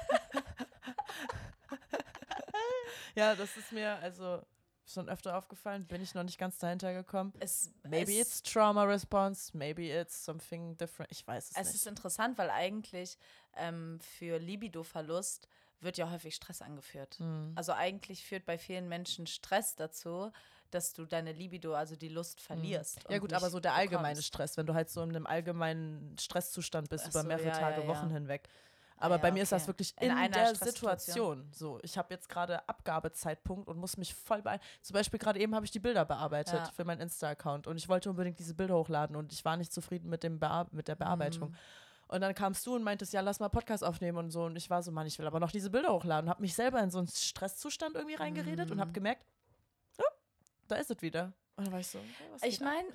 [3.16, 4.41] ja, das ist mir also
[4.88, 7.34] schon öfter aufgefallen, bin ich noch nicht ganz dahinter gekommen.
[7.39, 11.11] Es, Maybe es, it's trauma response, maybe it's something different.
[11.11, 11.76] Ich weiß es, Es nicht.
[11.76, 13.18] ist interessant, weil eigentlich
[13.55, 15.47] ähm, für Libido-Verlust
[15.82, 17.16] wird ja häufig Stress angeführt.
[17.20, 17.53] Hm.
[17.55, 20.32] Also eigentlich führt bei vielen Menschen Stress dazu,
[20.72, 23.03] dass du deine Libido, also die Lust verlierst.
[23.05, 23.11] Hm.
[23.11, 24.28] Ja gut, aber so der allgemeine bekommst.
[24.28, 27.59] Stress, wenn du halt so in einem allgemeinen Stresszustand bist Ach über so, mehrere ja,
[27.59, 28.16] Tage, ja, Wochen ja.
[28.16, 28.49] hinweg.
[28.98, 29.68] Aber ja, bei mir ist das okay.
[29.70, 30.56] wirklich In in, der.
[30.56, 31.50] Situation.
[31.52, 34.60] So, ich habe jetzt gerade Abgabezeitpunkt und muss mich voll bei.
[34.82, 36.72] Zum Beispiel gerade eben habe ich die Bilder bearbeitet Ja.
[36.72, 40.10] für meinen Insta-Account und ich wollte unbedingt diese Bilder hochladen und ich war nicht zufrieden
[40.10, 41.50] mit, dem Bear mit der Bearbeitung.
[41.50, 41.56] Mhm.
[42.08, 44.46] Und dann kamst du und meintest, ja, lass mal Podcast aufnehmen und so.
[44.46, 46.30] Und ich war so, Mann, ich will aber noch diese Bilder hochladen.
[46.30, 48.93] Habe mich selber in so einen Stresszustand irgendwie reingeredet und habe Mhm.
[48.93, 49.26] gemerkt,
[49.98, 50.06] ja,
[50.68, 51.34] da ist es wieder.
[51.56, 52.88] Und dann war ich so, okay, was Ich meine,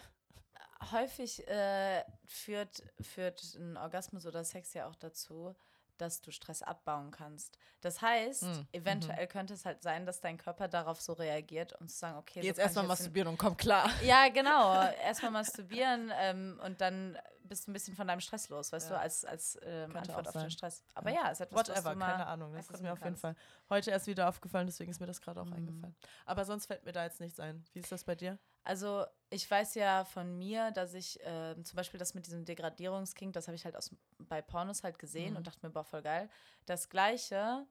[0.93, 5.55] häufig äh, führt, führt ein Orgasmus oder Sex ja auch dazu,
[6.01, 7.59] dass du Stress abbauen kannst.
[7.81, 11.89] Das heißt, Mm, eventuell könnte es halt sein, dass dein Körper darauf so reagiert und
[11.91, 13.91] zu sagen, okay, Geh jetzt so erstmal masturbieren und komm klar.
[14.03, 14.81] Ja, genau.
[15.05, 18.97] Erstmal masturbieren ähm, und dann bist du ein bisschen von deinem Stress los, weißt Ja.
[18.97, 20.51] du, als, als ähm, Antwort auf den.
[20.51, 20.83] Stress.
[20.95, 21.25] Aber Ja.
[21.25, 22.55] ja, ist etwas, was Whatever, du mal keine Ahnung.
[22.55, 23.23] Das ist mir auf jeden kannst.
[23.23, 23.35] Fall
[23.69, 25.55] heute erst wieder aufgefallen, deswegen ist mir das gerade auch Mhm.
[25.55, 25.97] eingefallen.
[26.27, 27.65] Aber sonst fällt mir da jetzt nichts ein.
[27.73, 28.39] Wie ist das bei dir?
[28.63, 33.33] Also ich weiß ja von mir, dass ich ähm, zum Beispiel das mit diesem Degradierungsking,
[33.33, 35.37] das habe ich halt aus, bei Pornos halt gesehen Mhm.
[35.39, 36.29] und dachte mir, boah, voll geil.
[36.67, 37.67] Das Gleiche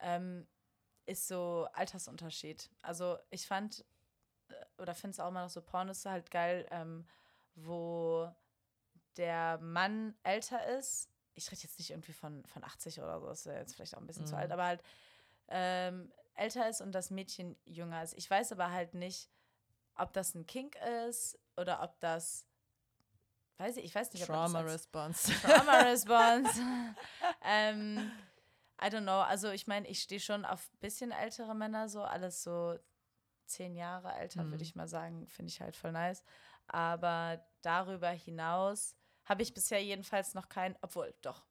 [0.00, 0.46] ähm,
[1.06, 2.70] ist so Altersunterschied.
[2.82, 3.84] Also ich fand
[4.48, 7.06] äh, oder finde es auch immer noch so Pornos halt geil, ähm,
[7.54, 8.30] wo
[9.16, 11.08] der Mann älter ist
[11.38, 14.00] ich rede jetzt nicht irgendwie von, von 80 oder so, ist ja jetzt vielleicht auch
[14.00, 14.28] ein bisschen Mhm.
[14.28, 14.82] zu alt, aber halt
[15.48, 18.14] ähm, älter ist und das Mädchen jünger ist.
[18.14, 19.28] Ich weiß aber halt nicht,
[19.98, 20.76] ob das ein Kink
[21.08, 22.46] ist oder ob das,
[23.58, 25.32] weiß ich, ich weiß nicht, ob Trauma als Response.
[25.42, 26.60] Trauma Response.
[27.42, 28.12] ähm,
[28.82, 29.20] I don't know.
[29.22, 32.78] Also ich meine, ich stehe schon auf ein bisschen ältere Männer, so alles so
[33.46, 34.50] zehn Jahre älter, Mhm.
[34.50, 36.24] würde ich mal sagen, finde ich halt voll nice.
[36.66, 41.44] Aber darüber hinaus habe ich bisher jedenfalls noch keinen, obwohl, doch.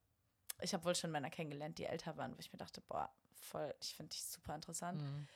[0.62, 3.74] Ich habe wohl schon Männer kennengelernt, die älter waren, wo ich mir dachte, boah, voll,
[3.82, 5.02] ich finde dich super interessant.
[5.02, 5.28] Mhm.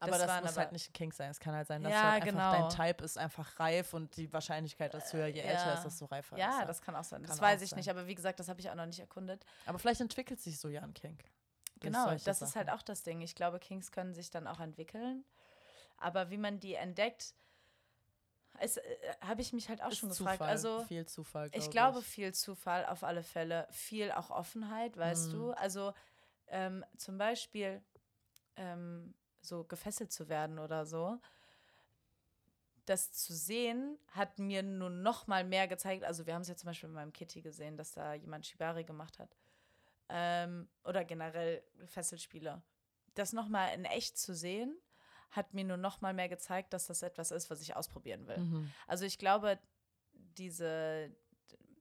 [0.00, 1.30] Aber Das das, muss aber- halt nicht ein Kink sein.
[1.30, 2.68] Es kann halt sein, dass Ja, halt einfach genau.
[2.70, 5.74] dein Type ist einfach reif und die Wahrscheinlichkeit ist höher, je Äh, älter ja.
[5.74, 7.22] ist, desto reifer ist Ja, das kann auch sein.
[7.22, 7.78] Kann das weiß ich sein.
[7.78, 9.44] nicht, aber wie gesagt, das habe ich auch noch nicht erkundet.
[9.66, 11.24] Aber vielleicht entwickelt sich so ja ein Kink.
[11.80, 12.78] Genau, das ist halt Sachen.
[12.78, 13.20] auch das Ding.
[13.22, 15.24] Ich glaube, Kings können sich dann auch entwickeln.
[15.98, 17.34] Aber wie man die entdeckt,
[18.58, 18.68] äh,
[19.20, 20.36] habe ich mich halt auch Ist schon gefragt.
[20.38, 21.46] Zufall, Also viel Zufall.
[21.52, 22.06] ich glaub glaube, ich.
[22.06, 25.32] viel Zufall auf alle Fälle, viel auch Offenheit, weißt Mhm.
[25.32, 25.50] du.
[25.52, 25.92] Also
[26.48, 27.82] ähm, zum Beispiel
[28.56, 31.18] ähm, so gefesselt zu werden oder so.
[32.86, 36.04] Das zu sehen hat mir nur noch mal mehr gezeigt.
[36.04, 38.84] Also wir haben es ja zum Beispiel bei meinem Kitty gesehen, dass da jemand Shibari
[38.84, 39.36] gemacht hat.
[40.08, 42.62] Ähm, oder generell Fesselspiele.
[43.14, 44.76] Das noch mal in echt zu sehen,
[45.30, 48.38] hat mir nur noch mal mehr gezeigt, dass das etwas ist, was ich ausprobieren will.
[48.38, 48.72] Mhm.
[48.86, 49.58] Also ich glaube,
[50.12, 51.10] diese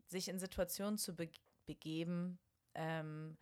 [0.07, 1.29] sich in Situationen zu be
[1.65, 2.39] begeben,
[2.73, 3.37] ähm,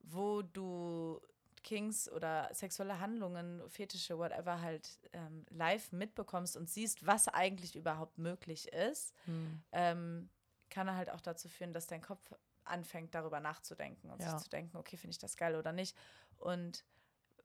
[0.00, 1.20] wo du
[1.62, 8.18] Kings oder sexuelle Handlungen, Fetische, whatever halt ähm, live mitbekommst und siehst, was eigentlich überhaupt
[8.18, 9.62] möglich ist, Mhm.
[9.72, 10.30] ähm,
[10.70, 12.32] kann halt auch dazu führen, dass dein Kopf
[12.64, 14.30] anfängt, darüber nachzudenken und Ja.
[14.30, 15.96] sich zu denken, okay, finde ich das geil oder nicht.
[16.36, 16.84] Und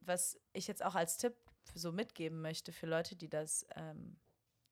[0.00, 1.34] was ich jetzt auch als Tipp
[1.74, 4.18] so mitgeben möchte für Leute, die das, ähm,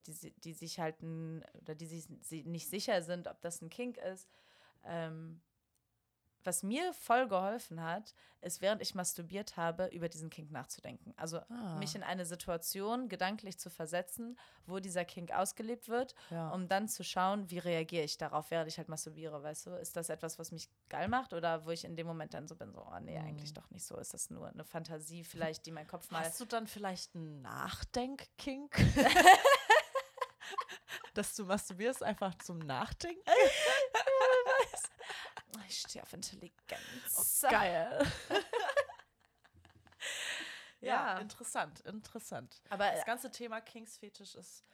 [0.06, 3.96] die, die sich halten oder die sich si- nicht sicher sind, ob das ein Kink
[3.98, 4.28] ist,
[4.84, 5.40] ähm,
[6.44, 11.14] was mir voll geholfen hat, ist, während ich masturbiert habe, über diesen Kink nachzudenken.
[11.16, 11.76] Also Ah.
[11.78, 16.50] mich in eine Situation gedanklich zu versetzen, wo dieser Kink ausgelebt wird Ja.
[16.50, 19.70] um dann zu schauen, wie reagiere ich darauf, während ich halt masturbiere, weißt du?
[19.76, 22.54] Ist das etwas, was mich geil macht oder wo ich in dem Moment dann so
[22.54, 23.96] bin, so, oh nee, eigentlich doch nicht so.
[23.96, 26.24] Ist das nur eine Fantasie vielleicht, die mein Kopf mal...
[26.24, 28.76] Hast du dann vielleicht einen Nachdenk-Kink?
[31.14, 33.22] Dass du masturbierst einfach zum Nachdenken?
[35.68, 37.42] Ich stehe auf Intelligenz.
[37.44, 38.06] Oh, Geil.
[40.80, 41.18] ja, Ja.
[41.18, 42.60] interessant, interessant.
[42.70, 44.64] Aber Das ganze Thema Kinks-Fetisch ist.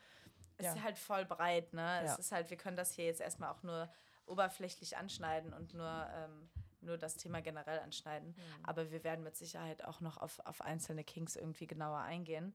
[0.57, 0.75] es ja.
[0.75, 1.83] ist halt voll breit, ne?
[1.83, 2.13] Ja.
[2.13, 3.93] Es ist halt, wir können das hier jetzt erstmal auch nur
[4.27, 8.29] oberflächlich anschneiden und nur, ähm, nur das Thema generell anschneiden.
[8.37, 8.65] Mhm.
[8.65, 12.55] Aber wir werden mit Sicherheit auch noch auf, auf einzelne Kinks irgendwie genauer eingehen.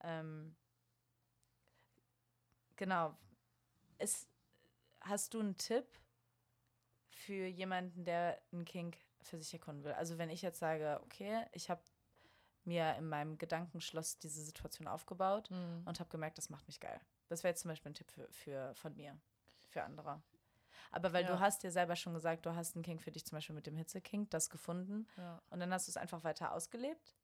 [0.00, 0.56] Ähm,
[2.76, 3.16] genau.
[3.98, 4.28] Ist,
[5.00, 5.86] hast du einen Tipp
[7.26, 9.92] für jemanden, der einen Kink für sich erkunden will?
[9.92, 11.82] Also wenn ich jetzt sage, okay, ich habe
[12.64, 15.82] mir in meinem Gedankenschloss diese Situation aufgebaut Mhm.
[15.84, 17.00] und habe gemerkt, das macht mich geil.
[17.28, 19.18] Das wäre jetzt zum Beispiel ein Tipp für, für, von mir,
[19.68, 20.22] für andere.
[20.90, 21.28] Aber weil Ja.
[21.30, 23.66] du hast dir selber schon gesagt, du hast einen Kink für dich zum Beispiel mit
[23.66, 25.40] dem Hitze-Kink, das gefunden Ja.
[25.50, 27.16] und dann hast du es einfach weiter ausgelebt.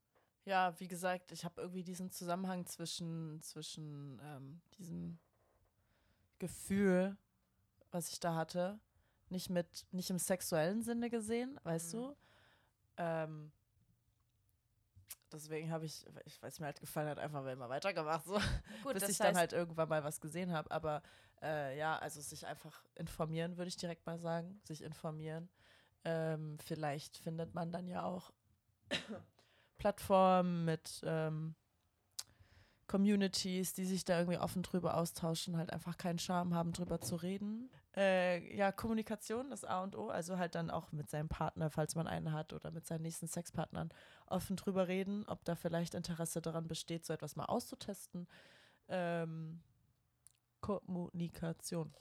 [0.45, 5.19] ja, wie gesagt, ich habe irgendwie diesen Zusammenhang zwischen, zwischen ähm, diesem
[6.39, 7.17] Gefühl,
[7.91, 8.81] was ich da hatte,
[9.31, 11.99] nicht mit, nicht im sexuellen Sinne gesehen, weißt Mhm.
[11.99, 12.17] du?
[12.97, 13.53] Ähm,
[15.33, 18.35] deswegen habe ich, ich weiß mir halt gefallen hat, einfach immer weitergemacht, so,
[18.83, 20.71] Gut, bis ich dann halt irgendwann mal was gesehen habe.
[20.71, 21.03] Aber
[21.43, 25.49] äh, ja, also sich einfach informieren, würde ich direkt mal sagen, sich informieren.
[26.05, 28.33] Ähm, vielleicht findet man dann ja auch
[29.79, 31.55] Plattformen mit ähm,
[32.87, 37.17] Communities, die sich da irgendwie offen drüber austauschen, halt einfach keinen Charme haben, drüber zu
[37.17, 37.71] reden.
[37.97, 41.95] Äh, ja, Kommunikation, das A und O, also halt dann auch mit seinem Partner, falls
[41.97, 43.91] man einen hat, oder mit seinen nächsten Sexpartnern
[44.27, 48.29] offen drüber reden, ob da vielleicht Interesse daran besteht, so etwas mal auszutesten.
[48.89, 49.63] Ähm,
[50.61, 51.95] Kommunikation.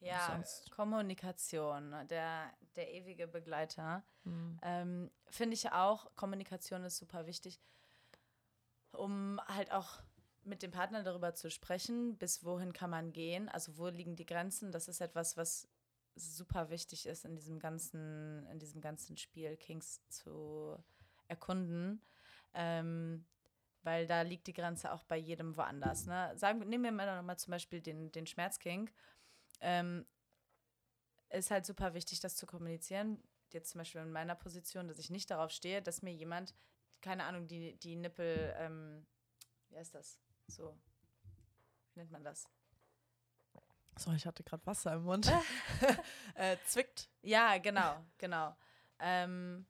[0.00, 4.02] ja, sonst- Kommunikation, der, der ewige Begleiter.
[4.24, 4.58] Mhm.
[4.62, 7.60] Ähm, Finde ich auch, Kommunikation ist super wichtig,
[8.92, 10.00] um halt auch
[10.44, 14.26] mit dem Partner darüber zu sprechen, bis wohin kann man gehen, also wo liegen die
[14.26, 14.72] Grenzen.
[14.72, 15.68] Das ist etwas, was
[16.14, 20.82] super wichtig ist in diesem ganzen, in diesem ganzen Spiel, Kings zu
[21.28, 22.02] erkunden.
[22.52, 23.24] Ähm,
[23.82, 26.06] weil da liegt die Grenze auch bei jedem woanders.
[26.06, 26.32] Ne?
[26.36, 28.90] Sagen, nehmen wir mal noch mal zum Beispiel den, den Schmerzking.
[29.60, 30.06] Ähm,
[31.30, 33.22] ist halt super wichtig, das zu kommunizieren.
[33.50, 36.54] Jetzt zum Beispiel in meiner Position, dass ich nicht darauf stehe, dass mir jemand,
[37.00, 39.06] keine Ahnung, die, die Nippel, ähm,
[39.68, 40.20] wie heißt das?
[40.50, 40.76] So,
[41.94, 42.48] wie nennt man das?
[43.96, 45.30] So, ich hatte gerade Wasser im Mund.
[46.34, 47.08] äh, zwickt.
[47.22, 48.56] Ja, genau, genau.
[48.98, 49.66] Ähm,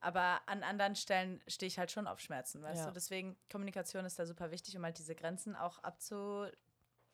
[0.00, 2.86] aber an anderen Stellen stehe ich halt schon auf Schmerzen, weißt Ja.
[2.86, 2.92] du?
[2.92, 6.46] Deswegen, Kommunikation ist da super wichtig, um halt diese Grenzen auch abzu,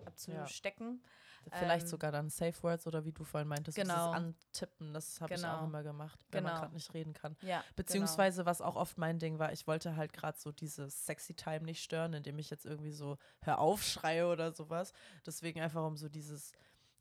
[0.05, 1.03] abzustecken.
[1.51, 3.95] Vielleicht Ähm, sogar dann Safe Words oder wie du vorhin meintest, Genau.
[3.95, 5.65] dieses Antippen, das habe ich auch Genau.
[5.65, 6.61] immer gemacht, wenn man Genau.
[6.63, 7.37] gerade nicht reden kann.
[7.43, 11.35] Ja, Beziehungsweise, was auch oft mein Ding war, ich wollte halt gerade so dieses Sexy
[11.35, 14.93] Time nicht stören, indem ich jetzt irgendwie so hör auf schreie oder sowas.
[15.25, 16.51] Deswegen einfach, um so dieses,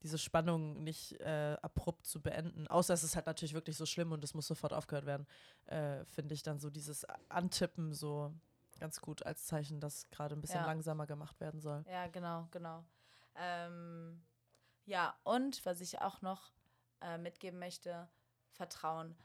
[0.04, 2.68] diese Spannung nicht äh, abrupt zu beenden.
[2.68, 5.26] Außer es ist halt natürlich wirklich so schlimm und es muss sofort aufgehört werden,
[5.66, 8.32] äh, finde ich dann so dieses Antippen so
[8.80, 10.66] ganz gut als Zeichen, dass gerade ein bisschen Ja.
[10.66, 11.84] langsamer gemacht werden soll.
[11.84, 11.96] genau.
[11.96, 12.86] Ja, genau, genau.
[13.36, 14.24] Ähm,
[14.86, 16.52] ja, und was ich auch noch
[17.02, 18.08] äh, mitgeben möchte,
[18.52, 19.18] Vertrauen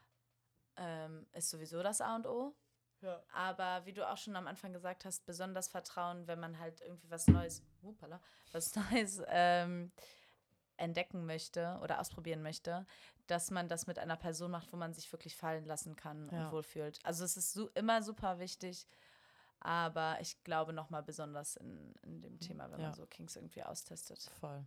[0.77, 2.55] ähm, ist sowieso das A und O.
[3.03, 3.23] Ja.
[3.33, 7.11] Aber wie du auch schon am Anfang gesagt hast, besonders Vertrauen, wenn man halt irgendwie
[7.11, 8.21] was Neues, upala,
[8.53, 9.91] was Neues ähm,
[10.77, 12.87] entdecken möchte oder ausprobieren möchte,
[13.27, 16.47] dass man das mit einer Person macht, wo man sich wirklich fallen lassen kann Ja.
[16.47, 16.99] und wohlfühlt.
[17.05, 18.87] Also es ist su immer super wichtig,
[19.61, 22.87] aber ich glaube nochmal besonders in, in dem Thema, wenn Ja.
[22.87, 24.21] man so Kings irgendwie austestet.
[24.41, 24.67] Voll.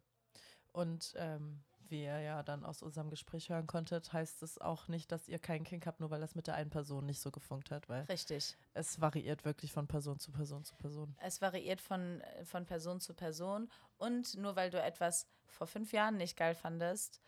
[0.71, 5.11] Und ähm, wie ihr ja dann aus unserem Gespräch hören konntet, heißt es auch nicht,
[5.11, 7.69] dass ihr keinen Kink habt, nur weil das mit der einen Person nicht so gefunkt
[7.71, 8.57] hat, weil Richtig.
[8.73, 11.15] es variiert wirklich von Person zu Person zu Person.
[11.19, 13.69] Es variiert von, von Person zu Person.
[13.97, 17.21] Und nur weil du etwas vor fünf Jahren nicht geil fandest,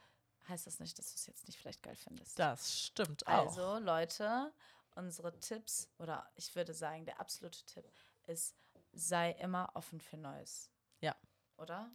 [0.48, 2.40] heißt das nicht, dass du es jetzt nicht vielleicht geil findest.
[2.40, 3.32] Das stimmt auch.
[3.32, 4.52] Also, Leute,
[4.96, 7.86] unsere Tipps, oder ich würde sagen, der absolute Tipp
[8.28, 8.56] ist,
[8.94, 10.72] sei immer offen für Neues.
[11.02, 11.16] Ja.
[11.58, 11.92] Oder?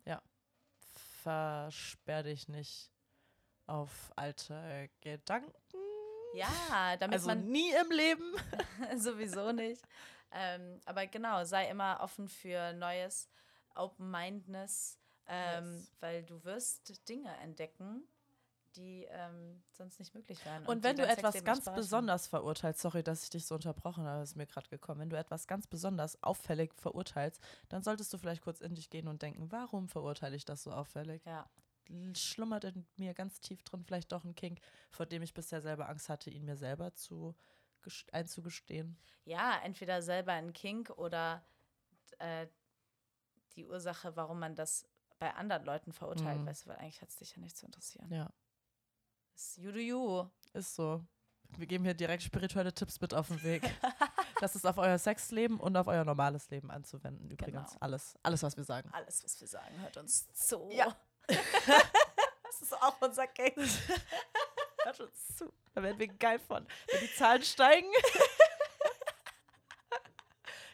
[1.22, 2.90] Versperr dich nicht
[3.66, 5.52] auf alte Gedanken.
[6.34, 8.34] Ja, damit Also man nie im Leben.
[8.96, 9.82] sowieso nicht.
[10.32, 13.28] Ähm, aber genau, sei immer offen für Neues,
[13.74, 15.92] Open-Mindedness, ähm, Yes.
[16.00, 18.06] weil du wirst Dinge entdecken,
[18.76, 20.64] die ähm, sonst nicht möglich wären.
[20.66, 24.22] Und die wenn du etwas ganz besonders verurteilst, sorry, dass ich dich so unterbrochen habe,
[24.22, 25.00] ist mir gerade gekommen.
[25.00, 29.08] Wenn du etwas ganz besonders auffällig verurteilst, dann solltest du vielleicht kurz in dich gehen
[29.08, 31.24] und denken, warum verurteile ich das so auffällig?
[31.24, 31.48] Ja,
[32.14, 34.60] Schlummert in mir ganz tief drin vielleicht doch ein Kink,
[34.90, 37.34] vor dem ich bisher selber Angst hatte, ihn mir selber zu
[37.82, 38.96] gest- einzugestehen.
[39.24, 41.42] ja, entweder selber ein Kink oder
[42.18, 42.46] äh,
[43.56, 44.86] die Ursache, warum man das
[45.18, 46.46] bei anderen Leuten verurteilt, Mhm.
[46.46, 48.10] weißt du, weil eigentlich hat es dich ja nicht zu interessieren.
[48.12, 48.30] Ja,
[49.40, 50.28] Ist you do you.
[50.52, 51.02] ist so.
[51.56, 53.62] Wir geben hier direkt spirituelle Tipps mit auf den Weg.
[54.40, 57.30] das ist auf euer Sexleben und auf euer normales Leben anzuwenden.
[57.30, 57.80] Übrigens Genau.
[57.80, 58.90] alles, alles, was wir sagen.
[58.92, 60.68] Alles, was wir sagen, hört uns zu.
[60.70, 60.94] Ja.
[61.26, 63.56] das ist auch unser Kink.
[64.82, 65.50] Hört uns zu.
[65.72, 66.66] Da werden wir geil von.
[66.92, 67.90] Wenn die Zahlen steigen.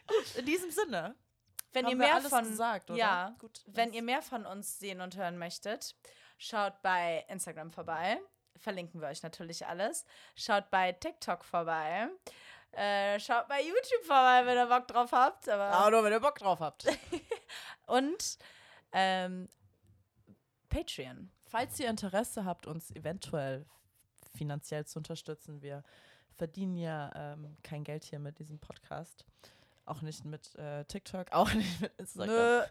[0.07, 1.15] Gut, in diesem Sinne.
[1.71, 2.89] Wenn ihr mehr von gesagt?
[2.89, 3.61] Ja, Gut.
[3.65, 5.95] wenn ihr mehr von uns sehen und hören möchtet,
[6.37, 8.19] schaut bei Instagram vorbei.
[8.57, 10.05] Verlinken wir euch natürlich alles.
[10.35, 12.09] Schaut bei TikTok vorbei.
[12.71, 15.49] Äh, schaut bei YouTube vorbei, wenn ihr Bock drauf habt.
[15.49, 16.85] Aber Aber nur, wenn ihr Bock drauf habt.
[17.87, 18.37] und
[18.91, 19.49] ähm,
[20.69, 21.31] Patreon.
[21.45, 23.65] Falls ihr Interesse habt, uns eventuell
[24.35, 25.83] finanziell zu unterstützen, wir
[26.35, 29.25] verdienen ja ähm, kein Geld hier mit diesem Podcast.
[29.87, 32.63] Auch nicht mit äh, TikTok, auch nicht mit Instagram.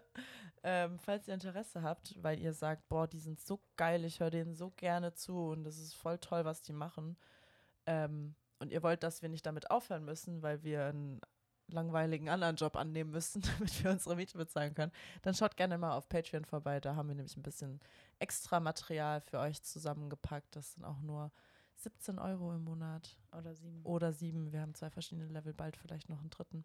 [0.62, 4.30] Ähm, falls ihr Interesse habt, weil ihr sagt, boah, die sind so geil, ich höre
[4.30, 7.16] denen so gerne zu und das ist voll toll, was die machen.
[7.86, 11.20] Ähm, und ihr wollt, dass wir nicht damit aufhören müssen, weil wir einen
[11.68, 14.92] langweiligen anderen Job annehmen müssen, damit wir unsere Miete bezahlen können,
[15.22, 16.80] dann schaut gerne mal auf Patreon vorbei.
[16.80, 17.80] Da haben wir nämlich ein bisschen
[18.18, 20.56] extra Material für euch zusammengepackt.
[20.56, 21.32] Das sind auch nur
[21.76, 23.82] 17 Euro im Monat Oder sieben.
[23.84, 24.52] oder sieben.
[24.52, 26.64] Wir haben zwei verschiedene Level, bald vielleicht noch einen dritten.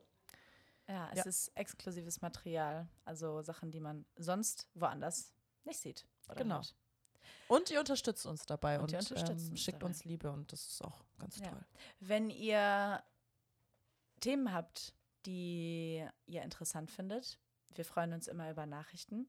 [0.91, 1.23] Ja, es Ja.
[1.25, 2.87] ist exklusives Material.
[3.05, 5.33] Also Sachen, die man sonst woanders
[5.63, 6.05] nicht sieht.
[6.35, 6.55] Genau.
[6.55, 6.75] hört.
[7.47, 9.85] Und ihr unterstützt uns dabei Und und, ähm, uns schickt dabei.
[9.85, 11.49] uns Liebe und das ist auch ganz Ja.
[11.49, 11.65] toll.
[11.99, 13.03] Wenn ihr
[14.19, 14.93] Themen habt,
[15.25, 17.39] die ihr interessant findet,
[17.69, 19.27] wir freuen uns immer über Nachrichten.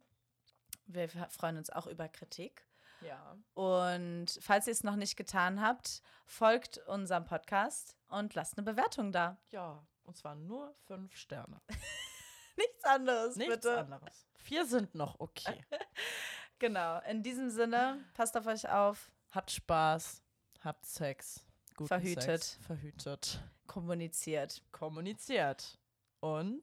[0.87, 2.67] Wir freuen uns auch über Kritik.
[3.03, 3.37] Ja.
[3.55, 9.11] Und falls ihr es noch nicht getan habt, folgt unserem Podcast und lasst eine Bewertung
[9.13, 9.39] da.
[9.51, 11.61] Ja, und zwar nur fünf Sterne.
[12.57, 13.79] Nichts anderes, Nichts bitte.
[13.79, 14.27] anderes.
[14.37, 15.65] Vier sind noch okay.
[16.59, 17.01] Genau.
[17.11, 20.23] In diesem Sinne, passt auf euch auf, Habt Spaß,
[20.61, 21.45] habt Sex.
[21.75, 22.23] Guten Verhütet.
[22.23, 23.41] Sex, verhütet.
[23.67, 24.63] kommuniziert.
[24.71, 25.79] Kommuniziert.
[26.21, 26.63] Und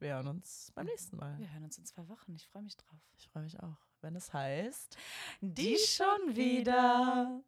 [0.00, 1.38] wir hören uns beim nächsten Mal.
[1.38, 2.34] Wir hören uns in zwei Wochen.
[2.34, 2.98] Ich freue mich drauf.
[3.16, 4.98] Ich freue mich auch, wenn es heißt.
[5.40, 7.40] Die schon wieder.